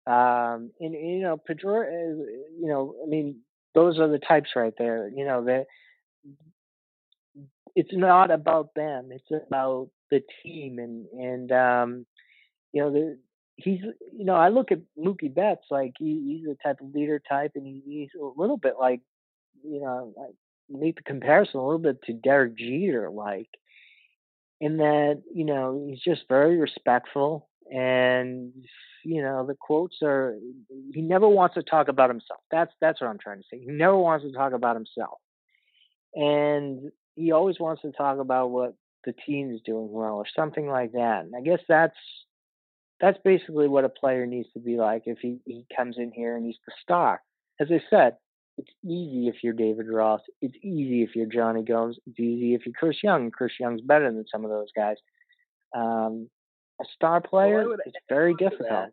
[0.07, 1.91] Um, and, you know, Pedroia,
[2.59, 3.41] you know, I mean,
[3.73, 5.65] those are the types right there, you know, that
[7.75, 9.09] it's not about them.
[9.11, 12.05] It's about the team and and um,
[12.71, 13.17] you know the,
[13.57, 13.81] he's
[14.13, 17.51] you know I look at Mookie Betts like he, he's the type of leader type
[17.55, 19.01] and he, he's a little bit like
[19.63, 20.27] you know I
[20.69, 23.49] make the comparison a little bit to Derek Jeter like
[24.61, 28.53] in that you know he's just very respectful and
[29.03, 30.37] you know the quotes are
[30.93, 33.67] he never wants to talk about himself that's that's what i'm trying to say he
[33.67, 35.17] never wants to talk about himself
[36.13, 40.67] and he always wants to talk about what the team is doing well or something
[40.67, 41.25] like that.
[41.25, 41.95] And I guess that's
[42.99, 46.37] that's basically what a player needs to be like if he, he comes in here
[46.37, 47.21] and he's the star.
[47.59, 48.15] As I said,
[48.57, 50.21] it's easy if you're David Ross.
[50.41, 51.97] It's easy if you're Jonny Gomes.
[52.07, 53.31] It's easy if you're Chris Young.
[53.31, 54.95] Chris Young's better than some of those guys.
[55.75, 56.29] Um,
[56.81, 58.91] a star player, well, it's very difficult.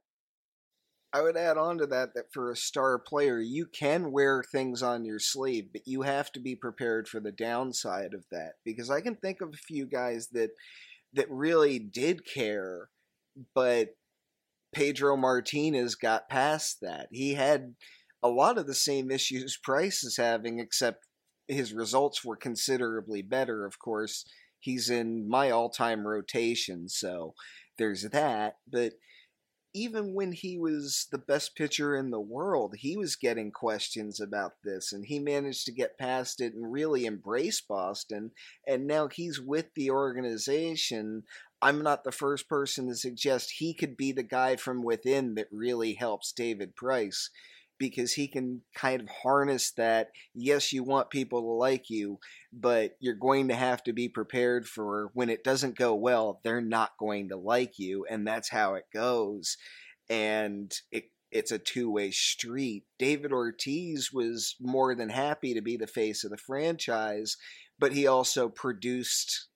[1.15, 4.83] I would add on to that that for a star player, you can wear things
[4.83, 8.53] on your sleeve, but you have to be prepared for the downside of that.
[8.65, 10.51] Because I can think of a few guys that
[11.13, 12.89] that really did care,
[13.55, 13.91] but
[14.75, 17.09] Pedro Martinez got past that.
[17.11, 17.75] He had
[18.23, 21.07] a lot of the same issues Price is having, except
[21.49, 23.67] his results were considerably better.
[23.67, 24.25] Of course,
[24.61, 27.35] he's in my all-time rotation, so
[27.77, 28.55] there's that.
[28.71, 28.95] But
[29.75, 34.53] even when he was the best pitcher in the world, he was getting questions about
[34.65, 38.33] this, and he managed to get past it and really embrace Boston.
[38.67, 41.23] And now he's with the organization.
[41.63, 45.49] I'm not the first person to suggest he could be the guy from within that
[45.51, 47.31] really helps David Price
[47.83, 50.13] because he can kind of harness that.
[50.37, 52.21] Yes, you want people to like you,
[52.53, 56.61] but you're going to have to be prepared for when it doesn't go well, they're
[56.61, 59.57] not going to like you, and that's how it goes.
[60.09, 62.85] And it it's a two-way street.
[63.01, 67.37] David Ortiz was more than happy to be the face of the franchise,
[67.81, 69.49] but he also produced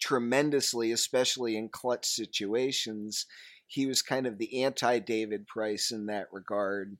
[0.00, 3.26] tremendously, especially in clutch situations.
[3.66, 6.98] He was kind of the anti David Price in that regard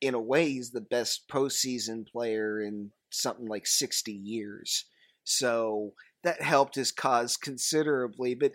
[0.00, 4.84] in a way, he's the best postseason player in something like 60 years.
[5.24, 5.92] So
[6.22, 8.34] that helped his cause considerably.
[8.34, 8.52] But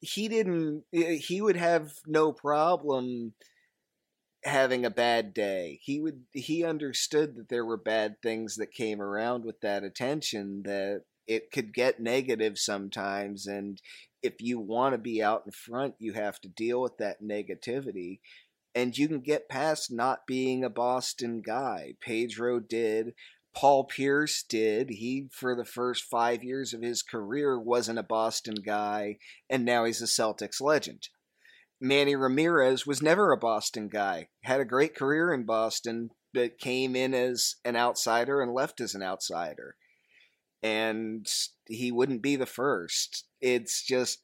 [0.00, 3.34] he didn't, he would have no problem
[4.44, 5.80] having a bad day.
[5.82, 10.62] He would, he understood that there were bad things that came around with that attention,
[10.64, 13.46] that it could get negative sometimes.
[13.46, 13.80] And
[14.22, 18.20] if you want to be out in front, you have to deal with that negativity
[18.74, 21.94] and you can get past not being a Boston guy.
[22.00, 23.14] Pedro did.
[23.54, 24.90] Paul Pierce did.
[24.90, 29.18] He, for the first five years of his career, wasn't a Boston guy,
[29.48, 31.08] and now he's a Celtics legend.
[31.80, 34.28] Manny Ramirez was never a Boston guy.
[34.42, 38.94] Had a great career in Boston, but came in as an outsider and left as
[38.94, 39.76] an outsider.
[40.62, 41.26] And
[41.68, 43.26] he wouldn't be the first.
[43.40, 44.20] It's just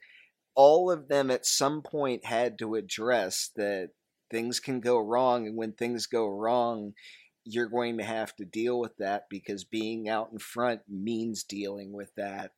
[0.54, 3.90] all of them at some point had to address that
[4.30, 6.92] things can go wrong and when things go wrong
[7.44, 11.90] you're going to have to deal with that because being out in front means dealing
[11.90, 12.52] with that.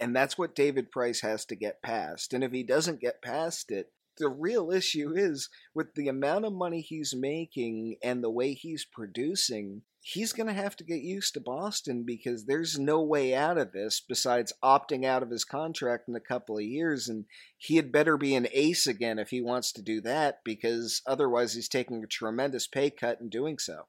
[0.00, 2.32] And that's what David Price has to get past.
[2.32, 6.52] And if he doesn't get past it the real issue is with the amount of
[6.52, 11.32] money he's making and the way he's producing he's going to have to get used
[11.32, 16.08] to Boston because there's no way out of this besides opting out of his contract
[16.08, 17.08] in a couple of years.
[17.08, 17.24] And
[17.56, 21.54] he had better be an ace again if he wants to do that because otherwise
[21.54, 23.86] he's taking a tremendous pay cut in doing so.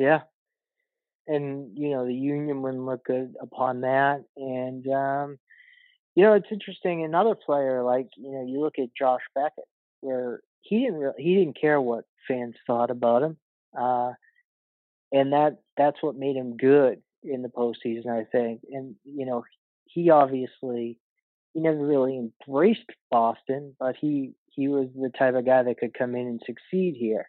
[0.00, 0.22] Yeah.
[1.28, 4.24] And, you know, the union wouldn't look good upon that.
[4.36, 5.38] And, um,
[6.16, 7.04] you know, it's interesting.
[7.04, 9.68] Another player, like, you know, you look at Josh Beckett,
[10.00, 13.36] where he didn't really, he didn't care what fans thought about him.
[13.80, 14.14] Uh,
[15.12, 18.62] and that that's what made him good in the postseason, I think.
[18.70, 19.44] And you know,
[19.84, 20.98] he obviously
[21.52, 25.94] he never really embraced Boston, but he he was the type of guy that could
[25.94, 27.28] come in and succeed here.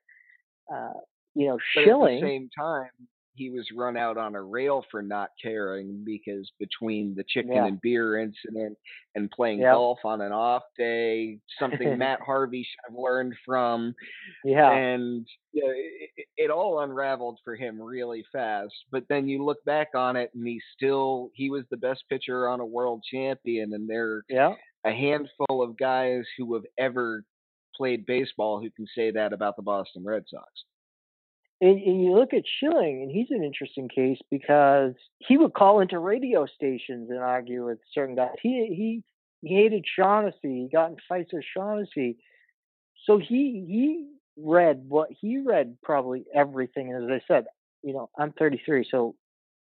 [0.74, 0.94] Uh,
[1.36, 2.16] you know, but Schilling.
[2.18, 2.90] At the same time,
[3.36, 7.66] he was run out on a rail for not caring because between the chicken yeah.
[7.66, 8.78] and beer incident
[9.16, 9.74] and playing yep.
[9.74, 13.96] golf on an off day, something Matt Harvey should have learned from.
[14.44, 14.72] Yeah.
[14.72, 18.74] And you know, it, it, all unraveled for him really fast.
[18.92, 22.48] But then you look back on it and he still, he was the best pitcher
[22.48, 23.74] on a world champion.
[23.74, 24.54] And there yeah.
[24.86, 27.24] a handful of guys who have ever
[27.76, 30.48] played baseball who can say that about the Boston Red Sox.
[31.64, 35.80] And, and you look at Schilling, and he's an interesting case because he would call
[35.80, 38.36] into radio stations and argue with certain guys.
[38.42, 39.04] He he
[39.48, 40.36] he hated Shaughnessy.
[40.44, 42.18] He got in fights with Shaughnessy.
[43.06, 46.94] So he he read what he read probably everything.
[46.94, 47.46] And as I said,
[47.82, 49.16] you know, I'm 33, so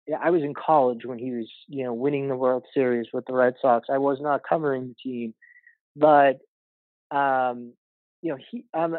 [0.06, 3.26] yeah, I was in college when he was, you know, winning the World Series with
[3.26, 3.88] the Red Sox.
[3.92, 5.34] I was not covering the team,
[5.96, 6.38] but
[7.10, 7.74] um,
[8.22, 8.98] you know, he um,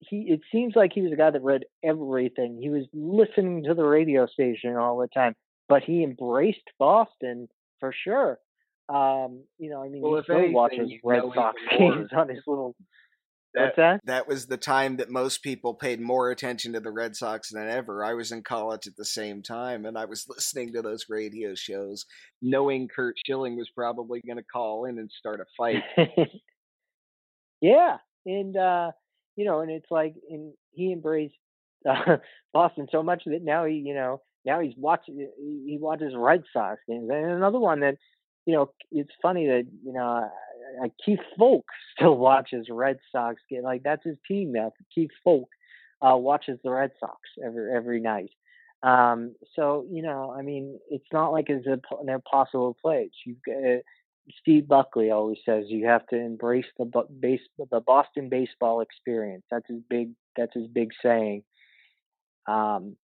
[0.00, 2.58] he it seems like he was a guy that read everything.
[2.60, 5.34] He was listening to the radio station all the time,
[5.68, 7.48] but he embraced Boston
[7.80, 8.38] for sure.
[8.88, 12.42] Um, you know, I mean, well, he still anything, watches Red Sox games on his
[12.46, 12.74] little.
[13.54, 14.00] That, What's that?
[14.04, 17.68] That was the time that most people paid more attention to the Red Sox than
[17.68, 18.04] ever.
[18.04, 21.54] I was in college at the same time, and I was listening to those radio
[21.54, 22.04] shows,
[22.40, 25.82] knowing Curt Schilling was probably going to call in and start a fight.
[27.60, 28.92] yeah, and uh,
[29.38, 31.36] you know, and it's like, and he embraced
[31.88, 32.16] uh,
[32.52, 36.80] Boston so much that now he, you know, now he's watching, he watches Red Sox
[36.88, 37.08] games.
[37.08, 37.94] And another one that,
[38.46, 40.28] you know, it's funny that, you know,
[40.82, 41.62] uh, Keith Foulke
[41.96, 43.62] still watches Red Sox games.
[43.62, 44.72] Like that's his team now.
[44.92, 45.44] Keith Foulke
[46.02, 48.30] uh, watches the Red Sox every every night.
[48.82, 53.10] Um, so you know, I mean, it's not like it's a, an impossible place.
[53.24, 53.82] You've got
[54.40, 59.44] Steve Buckley always says you have to embrace the base the Boston baseball experience.
[59.50, 61.42] That's his big that's his big saying.
[62.46, 62.96] Um,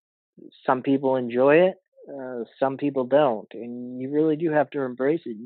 [0.66, 1.76] some people enjoy it,
[2.10, 5.38] uh, some people don't, and you really do have to embrace it.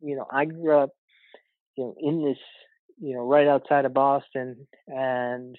[0.00, 0.90] You know, I grew up,
[1.76, 2.38] you know, in this,
[3.00, 5.56] you know, right outside of Boston, and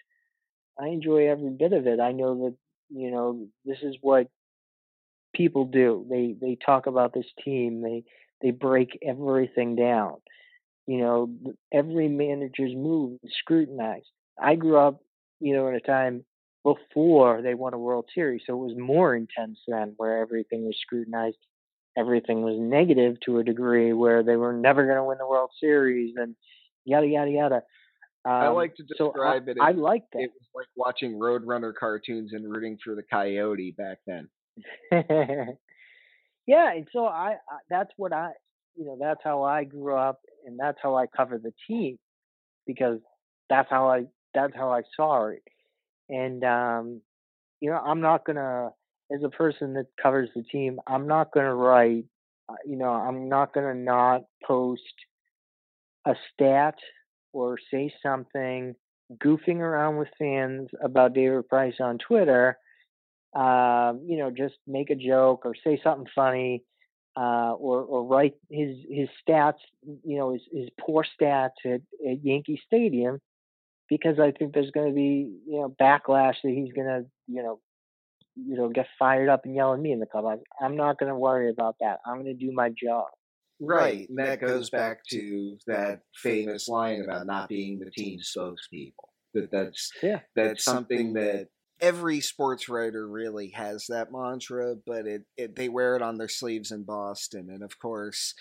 [0.79, 1.99] I enjoy every bit of it.
[1.99, 2.55] I know that,
[2.89, 4.27] you know, this is what
[5.33, 6.05] people do.
[6.09, 7.81] They they talk about this team.
[7.81, 8.03] They
[8.41, 10.15] they break everything down.
[10.85, 11.29] You know,
[11.73, 14.07] every manager's move is scrutinized.
[14.41, 15.01] I grew up,
[15.39, 16.23] you know, in a time
[16.63, 18.41] before they won a World Series.
[18.45, 21.37] So it was more intense then, where everything was scrutinized.
[21.97, 25.49] Everything was negative to a degree where they were never going to win the World
[25.59, 26.35] Series and
[26.85, 27.55] yada, yada, yada.
[28.23, 29.57] Um, I like to describe so it.
[29.61, 30.19] I, I like that.
[30.19, 34.27] It was like watching Roadrunner cartoons and rooting for the coyote back then.
[36.47, 38.31] yeah, and so I, I that's what I
[38.77, 41.99] you know that's how I grew up and that's how I cover the team
[42.67, 42.99] because
[43.49, 45.43] that's how I that's how I saw it
[46.09, 47.01] and um,
[47.61, 48.71] you know, I'm not gonna,
[49.13, 52.05] as a person that covers the team, I'm not gonna write,
[52.49, 54.81] uh, you know, I'm not gonna not post
[56.05, 56.75] a stat
[57.33, 58.75] or say something
[59.23, 62.57] goofing around with fans about David Price on Twitter.
[63.35, 66.63] Um, you know, just make a joke or say something funny,
[67.15, 72.23] uh, or or write his his stats, you know, his his poor stats at, at
[72.23, 73.19] Yankee Stadium
[73.89, 77.43] because I think there's going to be you know backlash that he's going to you
[77.43, 77.59] know
[78.35, 80.39] you know get fired up and yell at me in the club.
[80.61, 81.99] I'm not going to worry about that.
[82.05, 83.07] I'm going to do my job.
[83.59, 88.93] Right, and that goes back to that famous line about not being the team spokespeople.
[89.33, 90.19] That that's yeah.
[90.35, 91.47] that's something that
[91.79, 96.27] every sports writer really has that mantra, but it, it they wear it on their
[96.27, 98.33] sleeves in Boston, and of course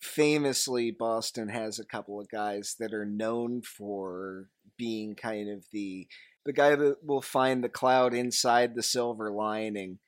[0.00, 6.08] famously boston has a couple of guys that are known for being kind of the
[6.44, 10.00] the guy that will find the cloud inside the silver lining.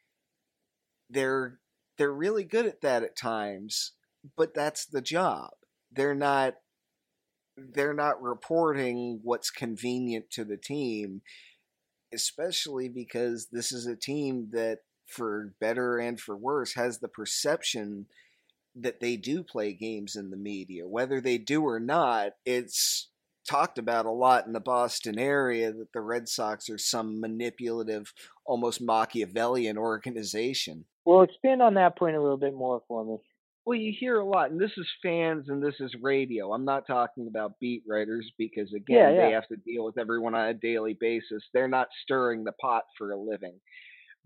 [1.08, 1.60] They're
[1.96, 3.92] they're really good at that at times
[4.36, 5.50] but that's the job.
[5.92, 6.54] They're not
[7.56, 11.22] they're not reporting what's convenient to the team
[12.14, 18.06] especially because this is a team that for better and for worse has the perception
[18.74, 20.86] that they do play games in the media.
[20.88, 23.08] Whether they do or not, it's
[23.48, 28.12] talked about a lot in the Boston area that the Red Sox are some manipulative,
[28.46, 30.86] almost Machiavellian organization.
[31.04, 33.18] Well, expand on that point a little bit more for me.
[33.66, 36.52] Well, you hear a lot, and this is fans and this is radio.
[36.52, 39.26] I'm not talking about beat writers because, again, yeah, yeah.
[39.26, 41.42] they have to deal with everyone on a daily basis.
[41.54, 43.58] They're not stirring the pot for a living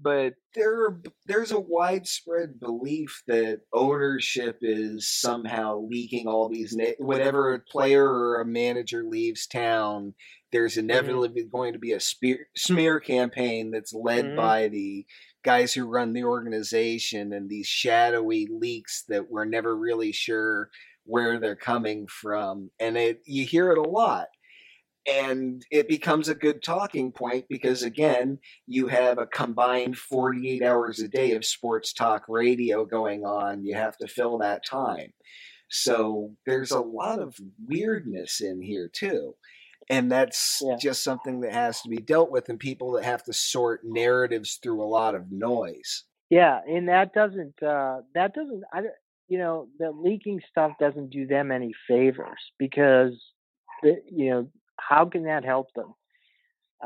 [0.01, 7.53] but there there's a widespread belief that ownership is somehow leaking all these na- whenever
[7.53, 10.15] a player or a manager leaves town
[10.53, 10.91] there's mm-hmm.
[10.91, 11.57] inevitably mm-hmm.
[11.57, 14.37] going to be a spear, smear campaign that's led mm-hmm.
[14.37, 15.05] by the
[15.49, 20.69] guys who run the organization and these shadowy leaks that we're never really sure
[21.05, 22.71] where they're coming from.
[22.79, 24.27] And it you hear it a lot.
[25.11, 31.01] And it becomes a good talking point because again you have a combined 48 hours
[31.01, 33.65] a day of sports talk radio going on.
[33.65, 35.15] You have to fill that time.
[35.71, 37.35] So there's a lot of
[37.67, 39.33] weirdness in here too
[39.91, 40.77] and that's yeah.
[40.77, 44.59] just something that has to be dealt with and people that have to sort narratives
[44.63, 48.83] through a lot of noise yeah and that doesn't uh that doesn't i
[49.29, 53.13] you know the leaking stuff doesn't do them any favors because
[53.83, 55.95] the, you know how can that help them?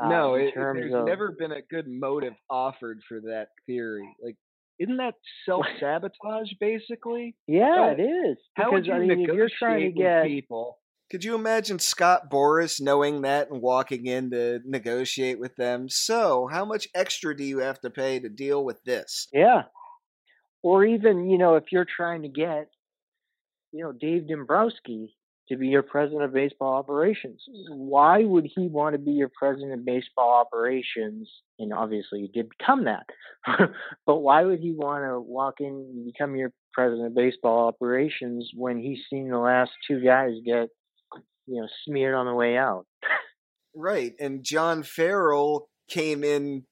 [0.01, 1.05] Uh, no, it, there's of...
[1.05, 4.09] never been a good motive offered for that theory.
[4.23, 4.35] Like,
[4.79, 5.13] isn't that
[5.45, 7.35] self sabotage basically?
[7.47, 8.37] Yeah, it is.
[8.55, 10.77] Because, how would you I mean, negotiate if you're trying to get people?
[11.13, 15.87] Could you imagine Scott Boras knowing that and walking in to negotiate with them?
[15.87, 19.27] So, how much extra do you have to pay to deal with this?
[19.31, 19.65] Yeah.
[20.63, 22.71] Or even, you know, if you're trying to get,
[23.71, 25.15] you know, Dave Dombrowski
[25.49, 27.43] to be your president of baseball operations.
[27.69, 31.29] Why would he want to be your president of baseball operations?
[31.59, 33.05] And obviously, he did become that.
[34.07, 38.49] but why would he want to walk in and become your president of baseball operations
[38.55, 40.69] when he's seen the last two guys get,
[41.45, 42.85] you know, smeared on the way out?
[43.75, 44.13] right.
[44.19, 46.63] And John Farrell came in.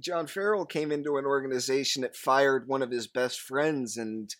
[0.00, 4.30] John Farrell came into an organization that fired one of his best friends and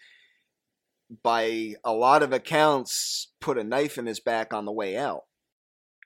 [1.22, 5.22] by a lot of accounts, put a knife in his back on the way out.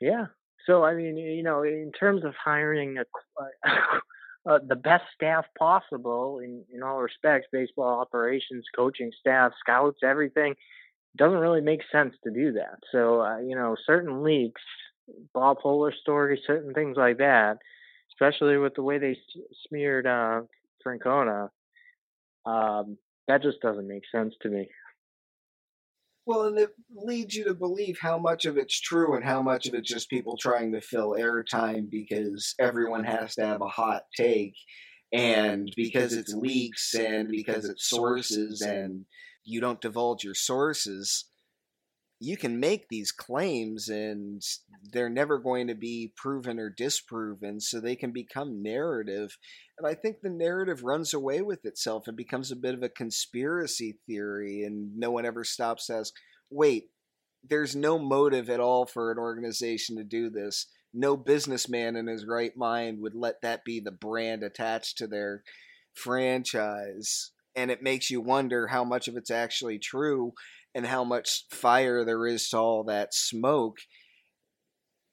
[0.01, 0.27] Yeah.
[0.67, 3.69] So I mean, you know, in terms of hiring a,
[4.51, 10.55] uh, the best staff possible in in all respects, baseball operations, coaching staff, scouts, everything,
[11.17, 12.79] doesn't really make sense to do that.
[12.91, 14.63] So uh, you know, certain leaks,
[15.35, 17.59] Bob Hohler story, certain things like that,
[18.15, 19.17] especially with the way they
[19.69, 20.43] smeared uh,
[20.87, 21.49] Francona.
[22.45, 22.99] Um,
[23.29, 24.69] that just doesn't make sense to me.
[26.25, 29.67] Well, and it leads you to believe how much of it's true and how much
[29.67, 34.03] of it's just people trying to fill airtime because everyone has to have a hot
[34.17, 34.55] take
[35.13, 39.05] and because it's leaks and because it's sources and
[39.45, 41.27] you don't divulge your sources
[42.25, 44.41] you can make these claims and
[44.93, 49.37] they're never going to be proven or disproven so they can become narrative.
[49.77, 52.89] And i think the narrative runs away with itself and becomes a bit of a
[52.89, 56.13] conspiracy theory and no one ever stops to ask
[56.49, 56.91] wait
[57.43, 60.69] there's no motive at all for an organization to do this.
[60.95, 65.43] No businessman in his right mind would let that be the brand attached to their
[65.93, 70.33] franchise and it makes you wonder how much of it's actually true
[70.75, 73.79] and how much fire there is to all that smoke.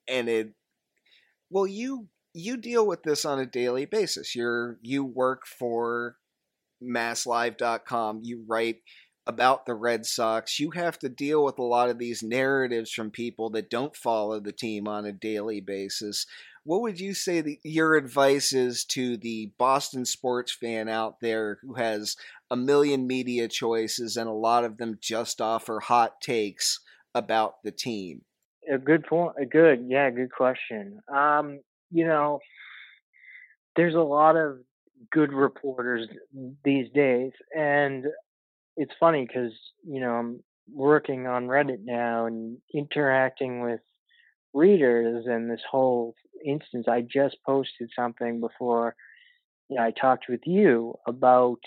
[0.08, 0.54] And it
[1.50, 4.34] well you you deal with this on a daily basis.
[4.34, 6.16] You're you work for
[6.82, 8.76] masslive.com you write
[9.26, 13.10] about the Red Sox, you have to deal with a lot of these narratives from
[13.10, 16.26] people that don't follow the team on a daily basis.
[16.64, 21.58] What would you say the, your advice is to the Boston sports fan out there
[21.62, 22.16] who has
[22.50, 26.80] a million media choices and a lot of them just offer hot takes
[27.14, 28.22] about the team?
[28.70, 29.32] A good point.
[29.40, 31.00] A good, yeah, good question.
[31.12, 31.60] Um,
[31.90, 32.40] you know,
[33.76, 34.58] there's a lot of
[35.10, 36.08] good reporters
[36.64, 38.04] these days, and
[38.76, 39.52] it's funny because
[39.86, 40.40] you know I'm
[40.72, 43.80] working on Reddit now and interacting with
[44.52, 46.14] readers and this whole
[46.44, 46.86] instance.
[46.88, 48.94] I just posted something before
[49.68, 51.60] you know, I talked with you about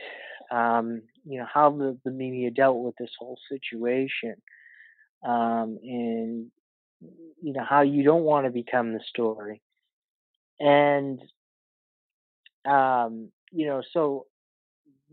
[0.51, 4.35] um, you know how the, the media dealt with this whole situation
[5.25, 6.51] um, and
[7.41, 9.61] you know how you don't want to become the story
[10.59, 11.21] and
[12.65, 14.25] um, you know so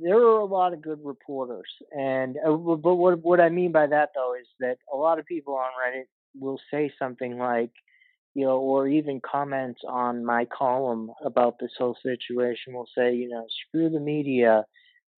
[0.03, 3.87] there are a lot of good reporters, and uh, but what what I mean by
[3.87, 6.05] that though is that a lot of people on Reddit
[6.39, 7.73] will say something like,
[8.35, 13.29] you know, or even comments on my column about this whole situation will say, you
[13.29, 14.65] know, screw the media,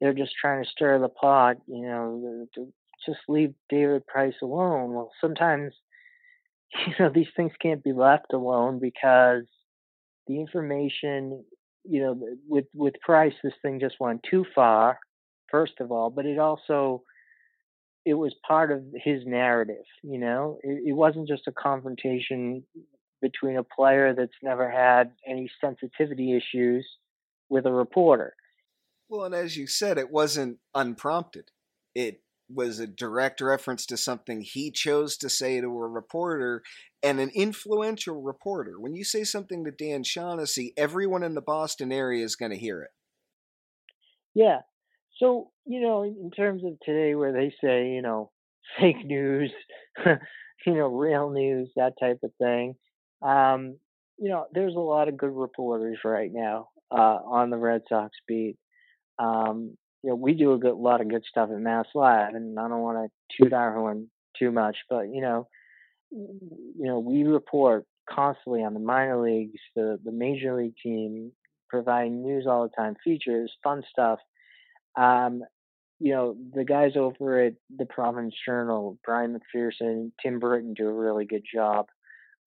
[0.01, 2.47] they're just trying to stir the pot, you know,
[3.07, 4.93] just leave David Price alone.
[4.93, 5.75] Well, sometimes,
[6.87, 9.45] you know, these things can't be left alone because
[10.27, 11.45] the information
[11.85, 14.99] you know, with with Price, this thing just went too far.
[15.51, 17.03] First of all, but it also
[18.05, 19.85] it was part of his narrative.
[20.03, 22.65] You know, it, it wasn't just a confrontation
[23.21, 26.87] between a player that's never had any sensitivity issues
[27.49, 28.35] with a reporter.
[29.09, 31.51] Well, and as you said, it wasn't unprompted.
[31.95, 32.23] It
[32.55, 36.63] was a direct reference to something he chose to say to a reporter
[37.03, 38.79] and an influential reporter.
[38.79, 42.59] When you say something to Dan Shaughnessy, everyone in the Boston area is going to
[42.59, 42.91] hear it.
[44.35, 44.61] Yeah.
[45.19, 48.31] So, you know, in terms of today where they say, you know,
[48.81, 49.53] fake news,
[50.07, 52.75] you know, real news, that type of thing,
[53.23, 53.77] um,
[54.19, 58.17] you know, there's a lot of good reporters right now uh, on the Red Sox
[58.27, 58.57] beat.
[59.19, 62.59] Um, you know, we do a good, lot of good stuff at Mass Live, and
[62.59, 65.47] I don't want to toot our horn too much, but you know,
[66.11, 71.33] you know, we report constantly on the minor leagues, the the major league team,
[71.69, 74.19] providing news all the time, features, fun stuff.
[74.97, 75.43] Um,
[76.01, 80.93] you know, the guys over at the Providence Journal, Brian McPherson, Tim Britton do a
[80.93, 81.87] really good job.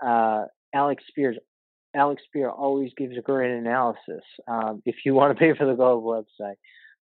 [0.06, 1.38] Uh, Alex Spears,
[1.96, 4.24] Alex Speier always gives a great analysis.
[4.46, 6.56] Um, if you want to pay for the Globe website,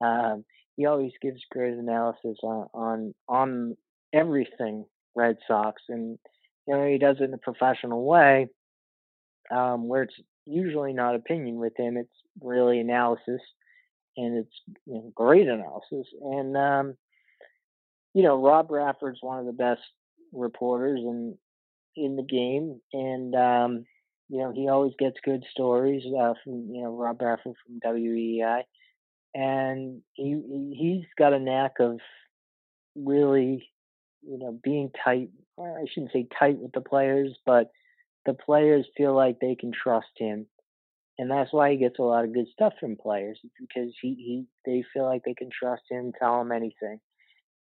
[0.01, 0.43] um,
[0.75, 3.77] he always gives great analysis on, on on
[4.13, 4.85] everything
[5.15, 6.17] Red Sox, and
[6.67, 8.47] you know he does it in a professional way,
[9.51, 12.09] um, where it's usually not opinion with him; it's
[12.41, 13.41] really analysis,
[14.17, 16.07] and it's you know, great analysis.
[16.21, 16.97] And um,
[18.13, 19.81] you know, Rob Bradford's one of the best
[20.31, 21.37] reporters in
[21.95, 23.85] in the game, and um,
[24.29, 28.63] you know he always gets good stories uh, from you know Rob Bradford from WEEI
[29.34, 31.99] and he he's got a knack of
[32.95, 33.69] really
[34.21, 35.29] you know being tight
[35.59, 37.71] i shouldn't say tight with the players but
[38.25, 40.45] the players feel like they can trust him
[41.21, 44.45] and that's why he gets a lot of good stuff from players because he, he
[44.65, 46.99] they feel like they can trust him tell him anything.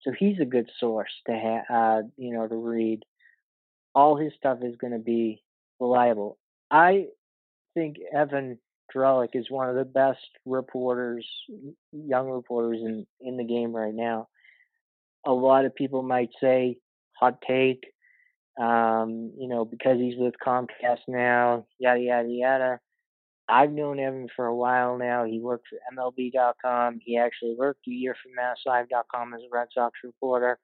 [0.02, 3.04] So he's a good source to have uh, you know to read.
[3.94, 5.44] All his stuff is going to be
[5.80, 6.40] reliable.
[6.72, 7.06] I
[7.76, 8.58] think evan
[8.94, 11.28] Drellich is one of the best reporters,
[11.92, 14.28] young reporters in, in the game right now.
[15.26, 16.78] A lot of people might say
[17.14, 17.84] hot take,
[18.60, 22.80] um, you know, because he's with Comcast now, yada, yada, yada.
[23.48, 25.24] I've known Evan for a while now.
[25.24, 27.00] He worked for MLB.com.
[27.04, 30.58] He actually worked a year for MassLive.com as a Red Sox reporter.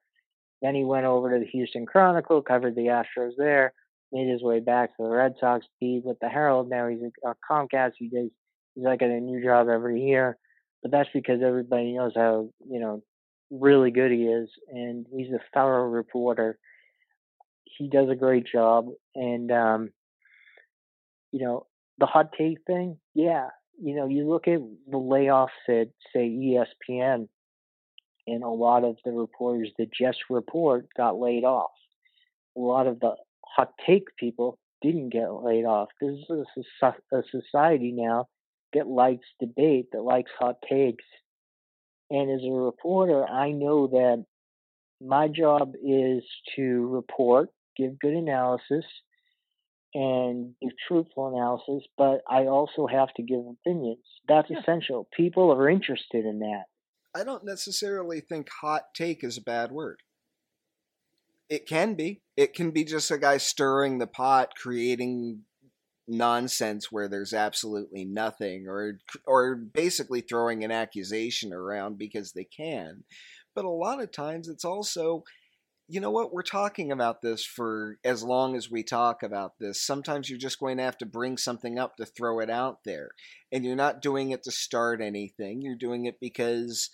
[0.62, 3.72] Then he went over to the Houston Chronicle, covered the Astros there,
[4.12, 6.68] made his way back to the Red Sox beat with the Herald.
[6.68, 7.92] Now he's a Comcast.
[7.98, 8.30] He does
[8.74, 10.36] he's like at a new job every year,
[10.82, 13.02] but that's because everybody knows how you know
[13.50, 16.58] really good he is, and he's a thorough reporter.
[17.64, 19.90] He does a great job, and um,
[21.30, 21.66] you know
[21.98, 22.98] the hot take thing.
[23.14, 23.48] Yeah,
[23.82, 24.60] you know you look at
[24.90, 27.28] the layoffs at say ESPN,
[28.26, 31.70] and a lot of the reporters that just report got laid off.
[32.56, 33.14] A lot of the
[33.54, 35.88] hot take people didn't get laid off.
[36.00, 36.86] This is a,
[37.16, 38.26] a society now
[38.72, 41.04] that likes debate, that likes hot takes.
[42.10, 44.24] And as a reporter, I know that
[45.00, 46.22] my job is
[46.56, 48.84] to report, give good analysis,
[49.94, 54.04] and give truthful analysis, but I also have to give opinions.
[54.28, 54.60] That's yeah.
[54.60, 55.08] essential.
[55.14, 56.64] People are interested in that.
[57.14, 60.00] I don't necessarily think hot take is a bad word.
[61.48, 62.22] It can be.
[62.36, 65.42] It can be just a guy stirring the pot, creating
[66.08, 73.04] nonsense where there's absolutely nothing or or basically throwing an accusation around because they can.
[73.54, 75.24] But a lot of times it's also
[75.88, 79.84] you know what we're talking about this for as long as we talk about this.
[79.84, 83.10] Sometimes you're just going to have to bring something up to throw it out there.
[83.52, 85.60] And you're not doing it to start anything.
[85.60, 86.88] You're doing it because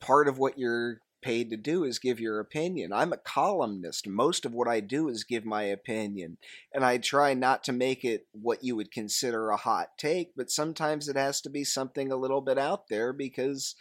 [0.00, 2.92] part of what you're paid to do is give your opinion.
[2.92, 4.06] I'm a columnist.
[4.06, 6.38] Most of what I do is give my opinion.
[6.72, 10.50] And I try not to make it what you would consider a hot take, but
[10.50, 13.74] sometimes it has to be something a little bit out there because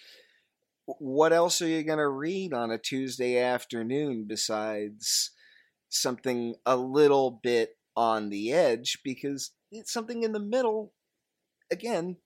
[0.85, 5.31] what else are you going to read on a Tuesday afternoon besides
[5.89, 8.99] something a little bit on the edge?
[9.03, 10.93] Because it's something in the middle,
[11.69, 12.17] again,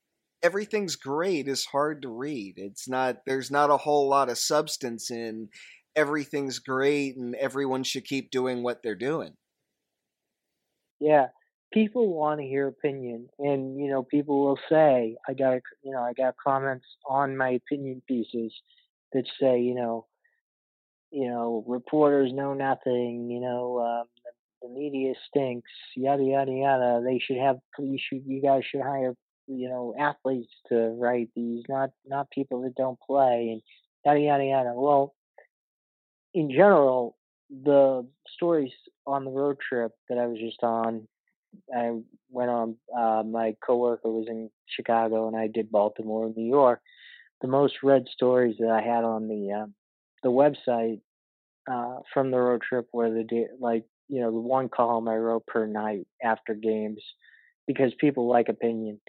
[0.44, 2.56] everything's great is hard to read.
[2.58, 5.50] It's not there's not a whole lot of substance in
[5.96, 9.34] everything's great and everyone should keep doing what they're doing.
[11.00, 11.28] Yeah,
[11.74, 16.02] people want to hear opinion, and you know, people will say, "I got you know,
[16.02, 18.54] I got comments on my opinion pieces
[19.14, 20.06] that say, you know,
[21.12, 23.30] you know, reporters know nothing.
[23.30, 24.08] You know, um,
[24.62, 25.72] the, media stinks.
[25.96, 27.02] Yada yada yada.
[27.04, 27.58] They should have.
[27.80, 28.24] You should.
[28.26, 29.16] You guys should hire
[29.52, 33.62] you know athletes to write these, not not people that don't play, and
[34.06, 34.74] yada yada yada.
[34.74, 35.14] Well,
[36.34, 37.18] in general,
[37.50, 38.72] the stories
[39.06, 41.08] on the road trip that I was just on,
[41.76, 42.00] I
[42.30, 42.76] went on.
[42.98, 46.82] Uh, my coworker was in Chicago, and I did Baltimore and New York.
[47.42, 49.68] The most read stories that I had on the uh,
[50.24, 51.02] the website
[51.70, 55.46] uh, from the road trip were the like you know the one column I wrote
[55.46, 57.02] per night after games
[57.68, 59.00] because people like opinion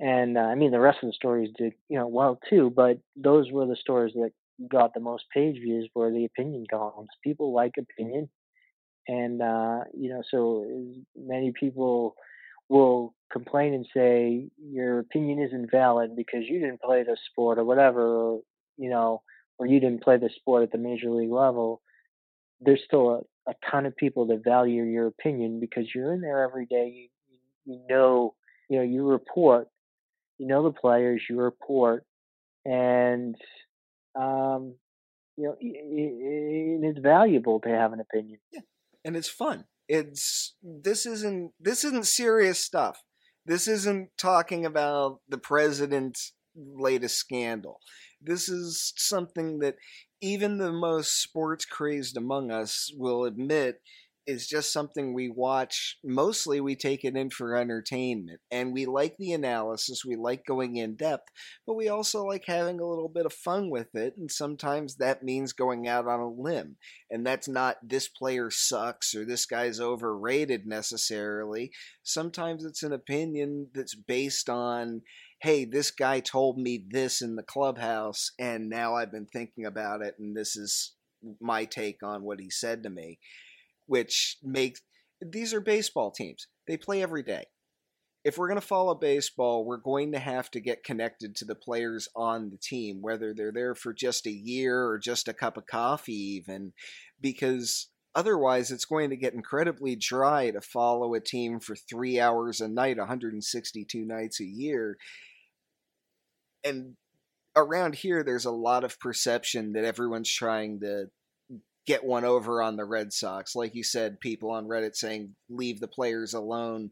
[0.00, 2.98] and uh, I mean the rest of the stories did you know well too, but
[3.16, 4.30] those were the stories that
[4.70, 7.08] got the most page views were the opinion columns.
[7.22, 8.28] People like opinion,
[9.06, 10.66] and uh, you know so
[11.16, 12.14] many people
[12.68, 17.64] will complain and say your opinion isn't valid because you didn't play the sport or
[17.64, 18.40] whatever, or,
[18.76, 19.22] you know,
[19.58, 21.80] or you didn't play the sport at the major league level.
[22.60, 26.42] There's still a, a ton of people that value your opinion because you're in there
[26.42, 27.08] every day.
[27.66, 28.34] You, you know,
[28.68, 29.68] you know, you report
[30.38, 32.04] you know the players, you report,
[32.64, 33.34] and
[34.18, 34.74] um,
[35.36, 38.38] you know it, it's valuable to have an opinion.
[38.52, 38.60] Yeah,
[39.04, 39.64] and it's fun.
[39.88, 43.02] It's this isn't this isn't serious stuff.
[43.46, 47.80] This isn't talking about the president's latest scandal.
[48.20, 49.76] This is something that
[50.20, 53.80] even the most sports crazed among us will admit
[54.28, 55.96] is just something we watch.
[56.04, 60.76] Mostly we take it in for entertainment and we like the analysis, we like going
[60.76, 61.28] in depth,
[61.66, 64.14] but we also like having a little bit of fun with it.
[64.18, 66.76] And sometimes that means going out on a limb.
[67.10, 71.72] And that's not this player sucks or this guy's overrated necessarily.
[72.02, 75.00] Sometimes it's an opinion that's based on
[75.40, 80.02] hey, this guy told me this in the clubhouse, and now I've been thinking about
[80.02, 80.96] it, and this is
[81.40, 83.20] my take on what he said to me
[83.88, 84.80] which makes
[85.20, 86.46] these are baseball teams.
[86.68, 87.46] They play every day.
[88.24, 91.54] If we're going to follow baseball, we're going to have to get connected to the
[91.54, 95.56] players on the team, whether they're there for just a year or just a cup
[95.56, 96.72] of coffee, even,
[97.20, 102.60] because otherwise it's going to get incredibly dry to follow a team for three hours
[102.60, 104.98] a night, 162 nights a year.
[106.64, 106.96] And
[107.56, 111.06] around here, there's a lot of perception that everyone's trying to
[111.88, 113.56] get one over on the Red Sox.
[113.56, 116.90] Like you said, people on Reddit saying leave the players alone.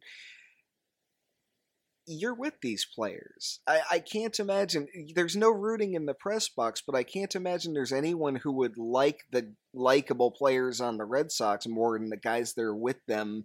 [2.06, 3.60] you're with these players.
[3.66, 7.74] I, I can't imagine there's no rooting in the press box, but I can't imagine
[7.74, 12.16] there's anyone who would like the likable players on the Red Sox more than the
[12.16, 13.44] guys that are with them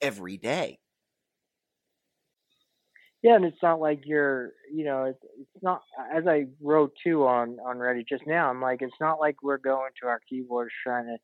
[0.00, 0.78] every day.
[3.22, 5.82] Yeah, and it's not like you're, you know, it's, it's not.
[6.14, 9.58] As I wrote too on on Reddit just now, I'm like, it's not like we're
[9.58, 11.16] going to our keyboards trying to,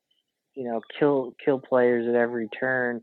[0.55, 3.01] you know, kill kill players at every turn.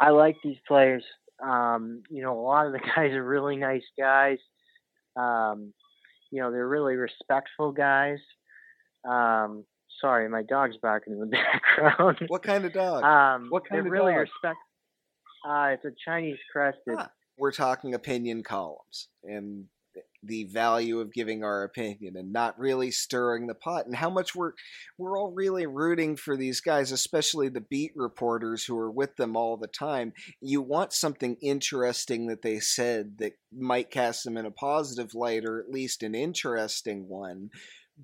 [0.00, 1.04] I like these players.
[1.42, 4.38] Um, you know, a lot of the guys are really nice guys.
[5.16, 5.72] Um,
[6.30, 8.18] you know, they're really respectful guys.
[9.08, 9.64] Um,
[10.00, 11.26] sorry, my dog's barking in the
[11.76, 12.18] background.
[12.28, 13.04] What kind of dog?
[13.04, 14.20] Um, what kind of really dog?
[14.20, 14.58] respect.
[15.46, 16.94] Uh, it's a Chinese crested.
[16.98, 19.66] Ah, we're talking opinion columns and
[20.22, 24.34] the value of giving our opinion and not really stirring the pot and how much
[24.34, 24.52] we're
[24.96, 29.36] we're all really rooting for these guys especially the beat reporters who are with them
[29.36, 30.12] all the time.
[30.40, 35.44] You want something interesting that they said that might cast them in a positive light
[35.44, 37.50] or at least an interesting one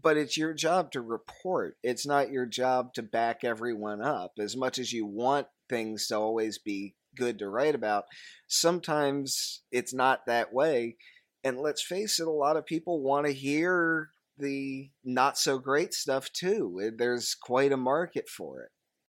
[0.03, 1.77] but it's your job to report.
[1.83, 4.33] It's not your job to back everyone up.
[4.39, 8.05] As much as you want things to always be good to write about
[8.47, 10.97] sometimes it's not that way
[11.45, 15.95] and let's face it, a lot of people want to hear the not so great
[15.95, 16.93] stuff too.
[16.97, 18.71] There's quite a market for it.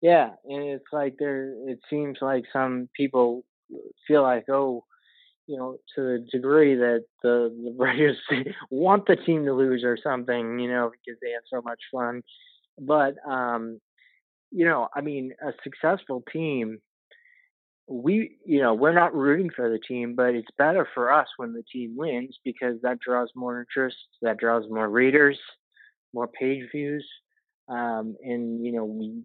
[0.01, 1.53] Yeah, and it's like there.
[1.67, 3.43] It seems like some people
[4.07, 4.85] feel like, oh,
[5.47, 8.17] you know, to the degree that the the Braves
[8.69, 12.21] want the team to lose or something, you know, because they have so much fun.
[12.79, 13.79] But um,
[14.51, 16.79] you know, I mean, a successful team
[17.89, 21.53] we you know we're not rooting for the team but it's better for us when
[21.53, 25.39] the team wins because that draws more interest that draws more readers
[26.13, 27.05] more page views
[27.67, 29.23] um, and you know we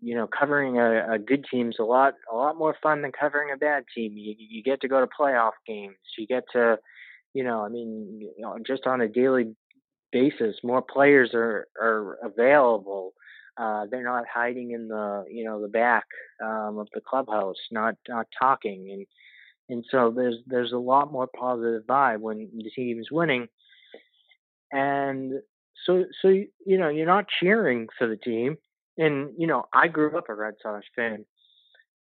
[0.00, 3.52] you know covering a, a good team's a lot a lot more fun than covering
[3.52, 4.12] a bad team.
[4.16, 5.96] You, you get to go to playoff games.
[6.18, 6.78] You get to
[7.32, 9.54] you know i mean you know, just on a daily
[10.12, 13.12] basis more players are are available
[13.56, 16.04] uh, they're not hiding in the you know the back
[16.42, 19.06] um, of the clubhouse, not not talking, and
[19.68, 23.48] and so there's there's a lot more positive vibe when the team is winning,
[24.72, 25.34] and
[25.86, 28.56] so so you know you're not cheering for the team,
[28.98, 31.24] and you know I grew up a Red Sox fan.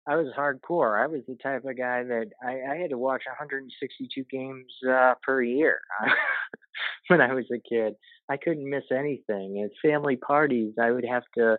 [0.08, 1.02] I was hardcore.
[1.02, 5.14] I was the type of guy that I, I had to watch 162 games uh,
[5.22, 5.80] per year
[7.08, 7.94] when I was a kid.
[8.28, 9.62] I couldn't miss anything.
[9.62, 11.58] At family parties, I would have to,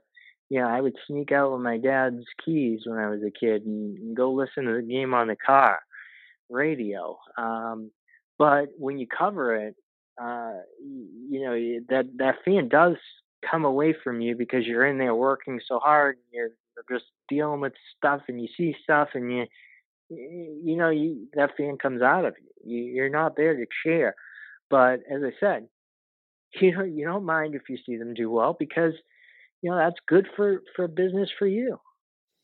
[0.49, 3.65] you know, I would sneak out with my dad's keys when I was a kid
[3.65, 5.79] and, and go listen to the game on the car
[6.49, 7.17] radio.
[7.37, 7.91] Um,
[8.37, 9.75] but when you cover it,
[10.21, 11.53] uh, you know,
[11.89, 12.95] that that fan does
[13.49, 16.15] come away from you because you're in there working so hard.
[16.15, 16.49] And you're
[16.97, 19.45] just dealing with stuff, and you see stuff, and you,
[20.09, 22.77] you know, you that fan comes out of you.
[22.77, 24.15] you you're not there to cheer.
[24.69, 25.67] But as I said,
[26.61, 28.93] you know you don't mind if you see them do well because
[29.61, 31.77] you know that's good for for business for you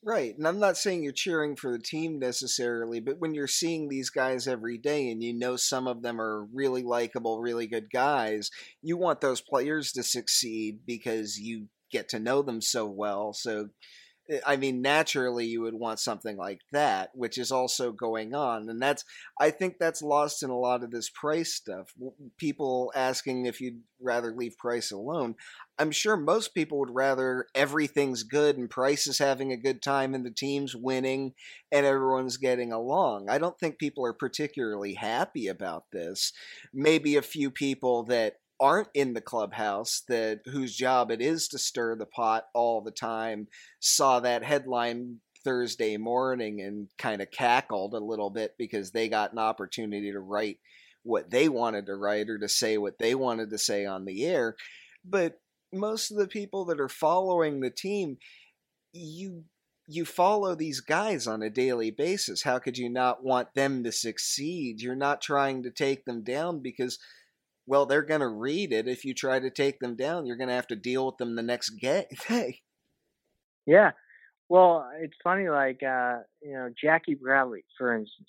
[0.02, 3.88] right and i'm not saying you're cheering for the team necessarily but when you're seeing
[3.88, 7.90] these guys every day and you know some of them are really likable really good
[7.92, 8.50] guys
[8.82, 13.68] you want those players to succeed because you get to know them so well so
[14.28, 18.68] Eh, I mean, naturally, you would want something like that, which is also going on,
[18.68, 19.04] and that's
[19.38, 21.92] I think that's lost in a lot of this price stuff.
[22.38, 25.34] People asking if you'd rather leave price alone.
[25.78, 30.14] I'm sure most people would rather everything's good and Price is having a good time
[30.14, 31.34] and the team's winning
[31.72, 33.28] and everyone's getting along.
[33.28, 36.32] I don't think people are particularly happy about this.
[36.72, 41.58] Maybe a few people that aren't in the clubhouse that whose job it is to
[41.58, 43.48] stir the pot all the time
[43.80, 49.32] saw that headline Thursday morning and kind of cackled a little bit because they got
[49.32, 50.58] an opportunity to write
[51.02, 54.24] what they wanted to write or to say what they wanted to say on the
[54.24, 54.56] air.
[55.04, 55.38] But
[55.72, 58.16] most of the people that are following the team
[58.94, 59.44] you
[59.86, 62.42] you follow these guys on a daily basis.
[62.42, 64.80] How could you not want them to succeed?
[64.80, 66.98] You're not trying to take them down because
[67.66, 68.88] well, they're going to read it.
[68.88, 71.36] If you try to take them down, you're going to have to deal with them
[71.36, 72.60] the next day.
[73.66, 73.92] Yeah.
[74.48, 78.28] Well, it's funny, like, uh, you know, Jackie Bradley, for instance,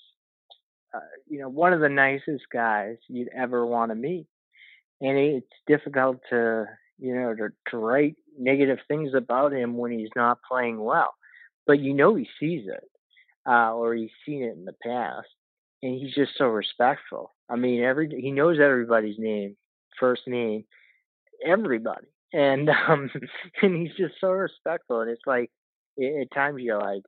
[0.93, 4.27] uh, you know, one of the nicest guys you'd ever want to meet.
[5.01, 6.65] And it's difficult to,
[6.97, 11.13] you know, to, to write negative things about him when he's not playing well.
[11.67, 12.89] But you know he sees it,
[13.45, 15.27] uh, or he's seen it in the past
[15.85, 17.33] and he's just so respectful.
[17.49, 19.55] I mean, every he knows everybody's name,
[19.99, 20.65] first name,
[21.45, 23.09] everybody, and um,
[23.61, 25.01] and he's just so respectful.
[25.01, 25.51] And it's like
[25.99, 27.03] at times you're like,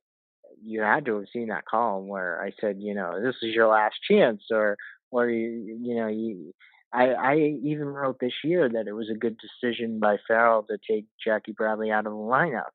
[0.63, 3.67] you had to have seen that column where I said, you know, this is your
[3.67, 4.77] last chance, or
[5.11, 6.53] or you you know you.
[6.93, 10.77] I, I even wrote this year that it was a good decision by Farrell to
[10.89, 12.69] take Jackie Bradley out of the lineup.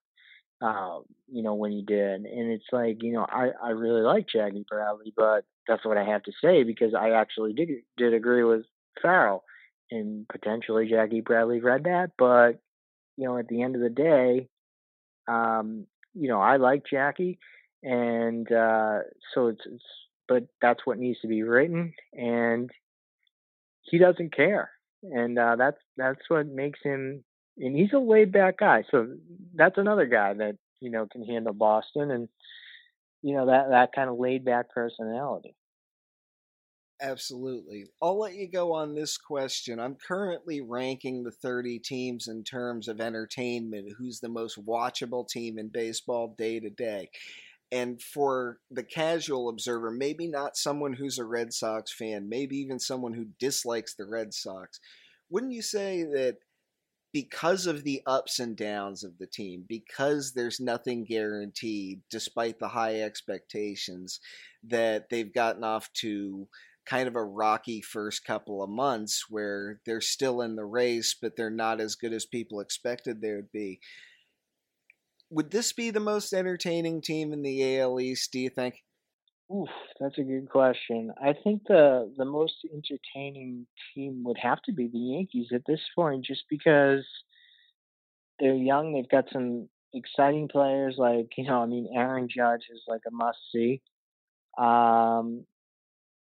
[0.62, 4.26] Uh, you know when he did, and it's like you know I I really like
[4.28, 8.44] Jackie Bradley, but that's what I have to say because I actually did did agree
[8.44, 8.64] with
[9.00, 9.44] Farrell,
[9.90, 12.60] and potentially Jackie Bradley read that, but
[13.16, 14.48] you know at the end of the day,
[15.28, 17.38] um, you know, I like Jackie,
[17.82, 19.00] and uh,
[19.34, 19.84] so it's, it's,
[20.28, 22.70] but that's what needs to be written, and
[23.82, 24.70] he doesn't care,
[25.02, 27.24] and uh, that's that's what makes him,
[27.58, 28.84] and he's a laid back guy.
[28.90, 29.08] So
[29.54, 32.28] that's another guy that you know can handle Boston, and
[33.22, 35.54] you know that that kind of laid back personality.
[37.00, 37.86] Absolutely.
[38.00, 39.80] I'll let you go on this question.
[39.80, 45.58] I'm currently ranking the 30 teams in terms of entertainment, who's the most watchable team
[45.58, 47.10] in baseball day to day.
[47.72, 52.78] And for the casual observer, maybe not someone who's a Red Sox fan, maybe even
[52.78, 54.78] someone who dislikes the Red Sox,
[55.28, 56.36] wouldn't you say that
[57.12, 62.68] because of the ups and downs of the team, because there's nothing guaranteed, despite the
[62.68, 64.18] high expectations,
[64.64, 66.48] that they've gotten off to
[66.86, 71.36] kind of a rocky first couple of months where they're still in the race, but
[71.36, 73.78] they're not as good as people expected they would be.
[75.30, 78.82] Would this be the most entertaining team in the AL East, do you think?
[79.50, 79.68] Oof,
[80.00, 81.12] that's a good question.
[81.22, 85.80] I think the the most entertaining team would have to be the Yankees at this
[85.94, 87.06] point, just because
[88.38, 88.92] they're young.
[88.92, 93.10] They've got some exciting players, like you know, I mean, Aaron Judge is like a
[93.10, 93.80] must see.
[94.58, 95.44] Um,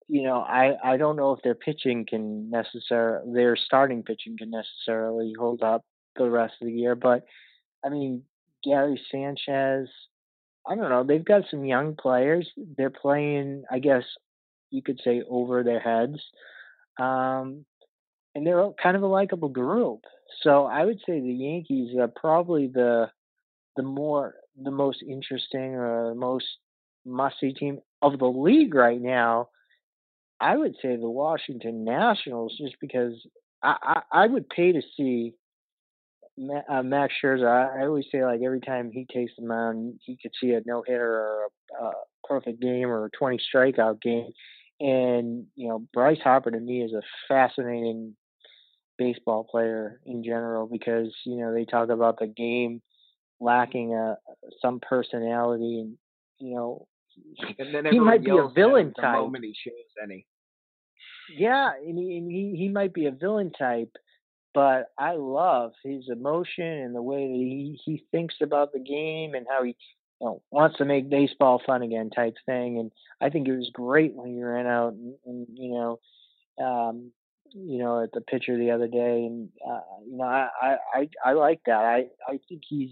[0.07, 4.51] you know, I I don't know if their pitching can necessarily their starting pitching can
[4.51, 5.83] necessarily hold up
[6.17, 7.25] the rest of the year, but
[7.85, 8.23] I mean,
[8.63, 9.89] Gary Sanchez,
[10.67, 12.49] I don't know, they've got some young players.
[12.77, 14.03] They're playing, I guess
[14.69, 16.19] you could say over their heads.
[16.99, 17.65] Um
[18.35, 20.01] and they're kind of a likable group.
[20.43, 23.09] So I would say the Yankees are probably the
[23.75, 26.45] the more the most interesting or most
[27.05, 29.49] must see team of the league right now
[30.41, 33.13] I would say the Washington Nationals, just because
[33.63, 33.75] I,
[34.11, 35.35] I, I would pay to see
[36.69, 37.47] uh, Max Scherzer.
[37.47, 40.61] I, I always say like every time he takes the mound, he could see a
[40.65, 41.47] no hitter or
[41.79, 41.91] a, a
[42.27, 44.31] perfect game or a 20 strikeout game.
[44.79, 48.15] And you know, Bryce Harper to me is a fascinating
[48.97, 52.81] baseball player in general because you know they talk about the game
[53.39, 54.17] lacking a
[54.61, 55.97] some personality and
[56.39, 56.87] you know
[57.89, 59.15] he might be a villain type.
[59.15, 60.25] The moment he shows any.
[61.35, 63.91] Yeah, and he, and he he might be a villain type,
[64.53, 69.33] but I love his emotion and the way that he he thinks about the game
[69.33, 69.75] and how he
[70.21, 72.77] you know, wants to make baseball fun again type thing.
[72.77, 75.99] And I think it was great when he ran out and, and you know,
[76.63, 77.11] um,
[77.53, 81.33] you know, at the pitcher the other day, and uh, you know, I, I I
[81.33, 81.83] like that.
[81.83, 82.91] I I think he's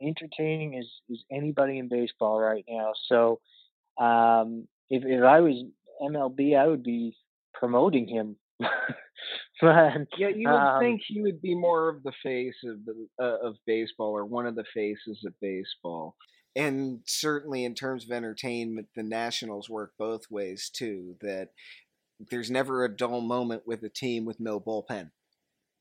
[0.00, 2.92] entertaining as as anybody in baseball right now.
[3.08, 3.40] So,
[3.98, 5.64] um, if if I was
[6.02, 7.16] MLB, I would be
[7.54, 8.36] promoting him.
[9.62, 13.08] but, yeah, you would um, think he would be more of the face of the
[13.20, 16.14] uh, of baseball or one of the faces of baseball.
[16.54, 21.16] And certainly in terms of entertainment, the Nationals work both ways too.
[21.20, 21.50] That
[22.30, 25.10] there's never a dull moment with a team with no bullpen.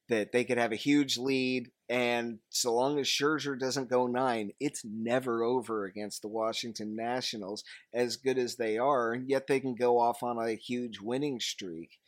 [0.09, 4.51] That they could have a huge lead, and so long as Scherzer doesn't go nine,
[4.59, 7.63] it's never over against the Washington Nationals,
[7.93, 11.41] as good as they are, and yet they can go off on a huge winning
[11.41, 11.99] streak.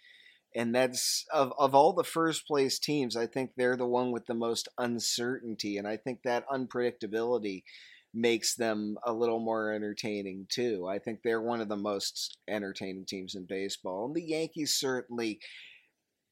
[0.56, 4.26] And that's of of all the first place teams, I think they're the one with
[4.26, 7.64] the most uncertainty, and I think that unpredictability
[8.14, 10.88] makes them a little more entertaining too.
[10.88, 14.06] I think they're one of the most entertaining teams in baseball.
[14.06, 15.40] And the Yankees certainly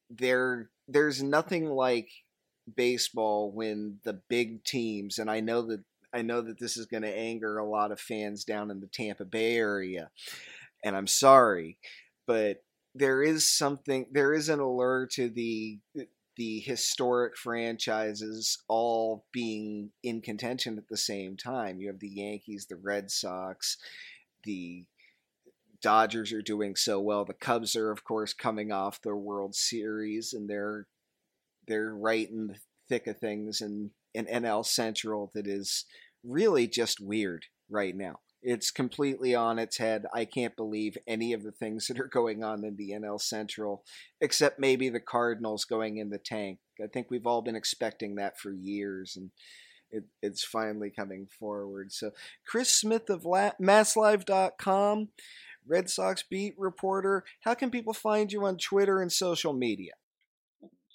[0.10, 2.10] there there's nothing like
[2.76, 5.84] baseball when the big teams, and I know that
[6.14, 8.88] I know that this is going to anger a lot of fans down in the
[8.88, 10.10] Tampa Bay area,
[10.84, 11.78] and I'm sorry,
[12.26, 12.64] but
[12.98, 15.80] there is something, there is an allure to the
[16.38, 21.80] the historic franchises all being in contention at the same time.
[21.80, 23.78] You have the Yankees, the Red Sox,
[24.44, 24.86] the
[25.82, 27.26] Dodgers are doing so well.
[27.26, 30.88] The Cubs are, of course, coming off the World Series, and they're
[31.68, 32.58] they're right in the
[32.88, 35.86] thick of things in an NL Central that is
[36.24, 38.20] really just weird right now.
[38.42, 40.06] It's completely on its head.
[40.14, 43.84] I can't believe any of the things that are going on in the NL Central,
[44.22, 46.60] except maybe the Cardinals going in the tank.
[46.82, 49.32] I think we've all been expecting that for years, and
[49.90, 51.92] it, it's finally coming forward.
[51.92, 52.12] So,
[52.46, 55.10] Chris Smith of La- MassLive.com,
[55.68, 57.24] Red Sox beat reporter.
[57.42, 59.94] How can people find you on Twitter and social media?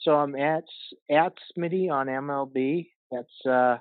[0.03, 0.65] So I'm at
[1.11, 2.89] at Smitty on MLB.
[3.11, 3.79] That's uh,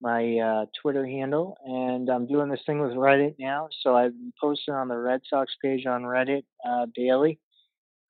[0.00, 3.68] my uh, Twitter handle, and I'm doing this thing with Reddit now.
[3.82, 7.38] So I'm posting on the Red Sox page on Reddit uh, daily.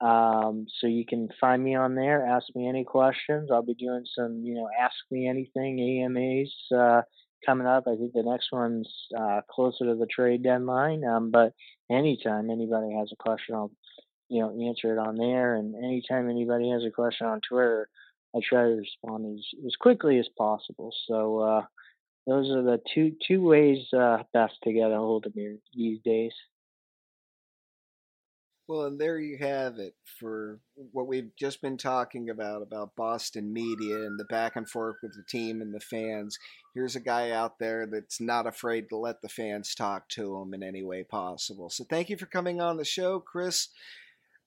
[0.01, 2.25] Um, so you can find me on there.
[2.25, 3.51] Ask me any questions.
[3.51, 7.03] I'll be doing some, you know, ask me anything AMAs uh,
[7.45, 7.85] coming up.
[7.87, 8.89] I think the next one's
[9.19, 11.05] uh, closer to the trade deadline.
[11.05, 11.53] Um, but
[11.91, 13.73] anytime anybody has a question, I'll,
[14.29, 15.57] you know, answer it on there.
[15.57, 17.89] And anytime anybody has a question on Twitter,
[18.37, 20.93] I try to respond as, as quickly as possible.
[21.09, 21.63] So uh,
[22.29, 25.99] those are the two two ways uh, best to get a hold of me these
[26.05, 26.33] days.
[28.69, 33.51] Well, and there you have it for what we've just been talking about about Boston
[33.51, 36.37] media and the back and forth with the team and the fans.
[36.75, 40.53] Here's a guy out there that's not afraid to let the fans talk to him
[40.53, 41.71] in any way possible.
[41.71, 43.69] So thank you for coming on the show, Chris,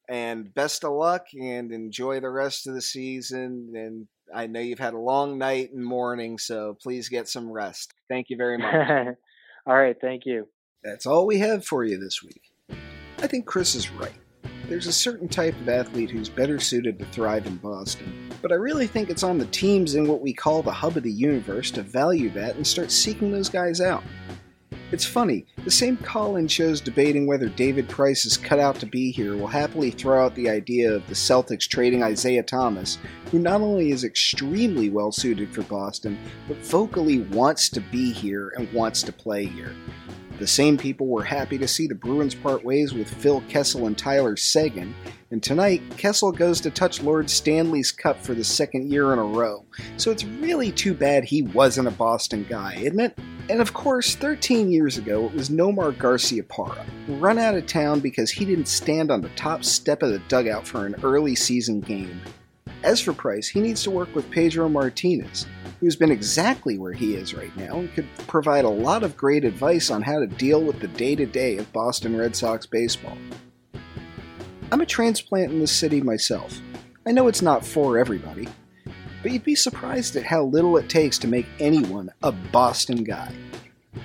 [0.07, 3.71] and best of luck and enjoy the rest of the season.
[3.75, 7.93] And I know you've had a long night and morning, so please get some rest.
[8.09, 9.15] Thank you very much.
[9.67, 10.47] all right, thank you.
[10.83, 12.41] That's all we have for you this week.
[13.19, 14.13] I think Chris is right.
[14.67, 18.55] There's a certain type of athlete who's better suited to thrive in Boston, but I
[18.55, 21.71] really think it's on the teams in what we call the hub of the universe
[21.71, 24.03] to value that and start seeking those guys out.
[24.91, 28.85] It's funny, the same call in shows debating whether David Price is cut out to
[28.85, 32.97] be here will happily throw out the idea of the Celtics trading Isaiah Thomas,
[33.31, 38.51] who not only is extremely well suited for Boston, but vocally wants to be here
[38.57, 39.73] and wants to play here.
[40.41, 43.95] The same people were happy to see the Bruins part ways with Phil Kessel and
[43.95, 44.95] Tyler Seguin,
[45.29, 49.23] and tonight Kessel goes to touch Lord Stanley's Cup for the second year in a
[49.23, 49.63] row.
[49.97, 53.19] So it's really too bad he wasn't a Boston guy, isn't it?
[53.51, 56.85] And of course, 13 years ago, it was Nomar Garciaparra,
[57.21, 60.65] run out of town because he didn't stand on the top step of the dugout
[60.65, 62.19] for an early season game.
[62.83, 65.45] As for Price, he needs to work with Pedro Martinez,
[65.79, 69.45] who's been exactly where he is right now and could provide a lot of great
[69.45, 73.17] advice on how to deal with the day to day of Boston Red Sox baseball.
[74.71, 76.59] I'm a transplant in the city myself.
[77.05, 78.47] I know it's not for everybody,
[79.21, 83.31] but you'd be surprised at how little it takes to make anyone a Boston guy.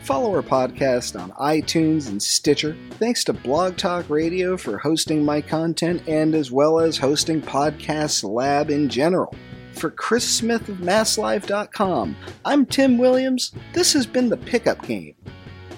[0.02, 2.76] Follow our podcast on iTunes and Stitcher.
[2.92, 8.28] Thanks to Blog Talk Radio for hosting my content and as well as hosting Podcast
[8.28, 9.34] Lab in general.
[9.74, 13.52] For Chris Smith of MassLive.com, I'm Tim Williams.
[13.74, 15.14] This has been the Pickup Game.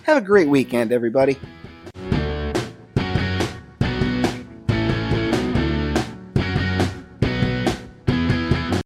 [0.04, 1.36] Have a great weekend, everybody.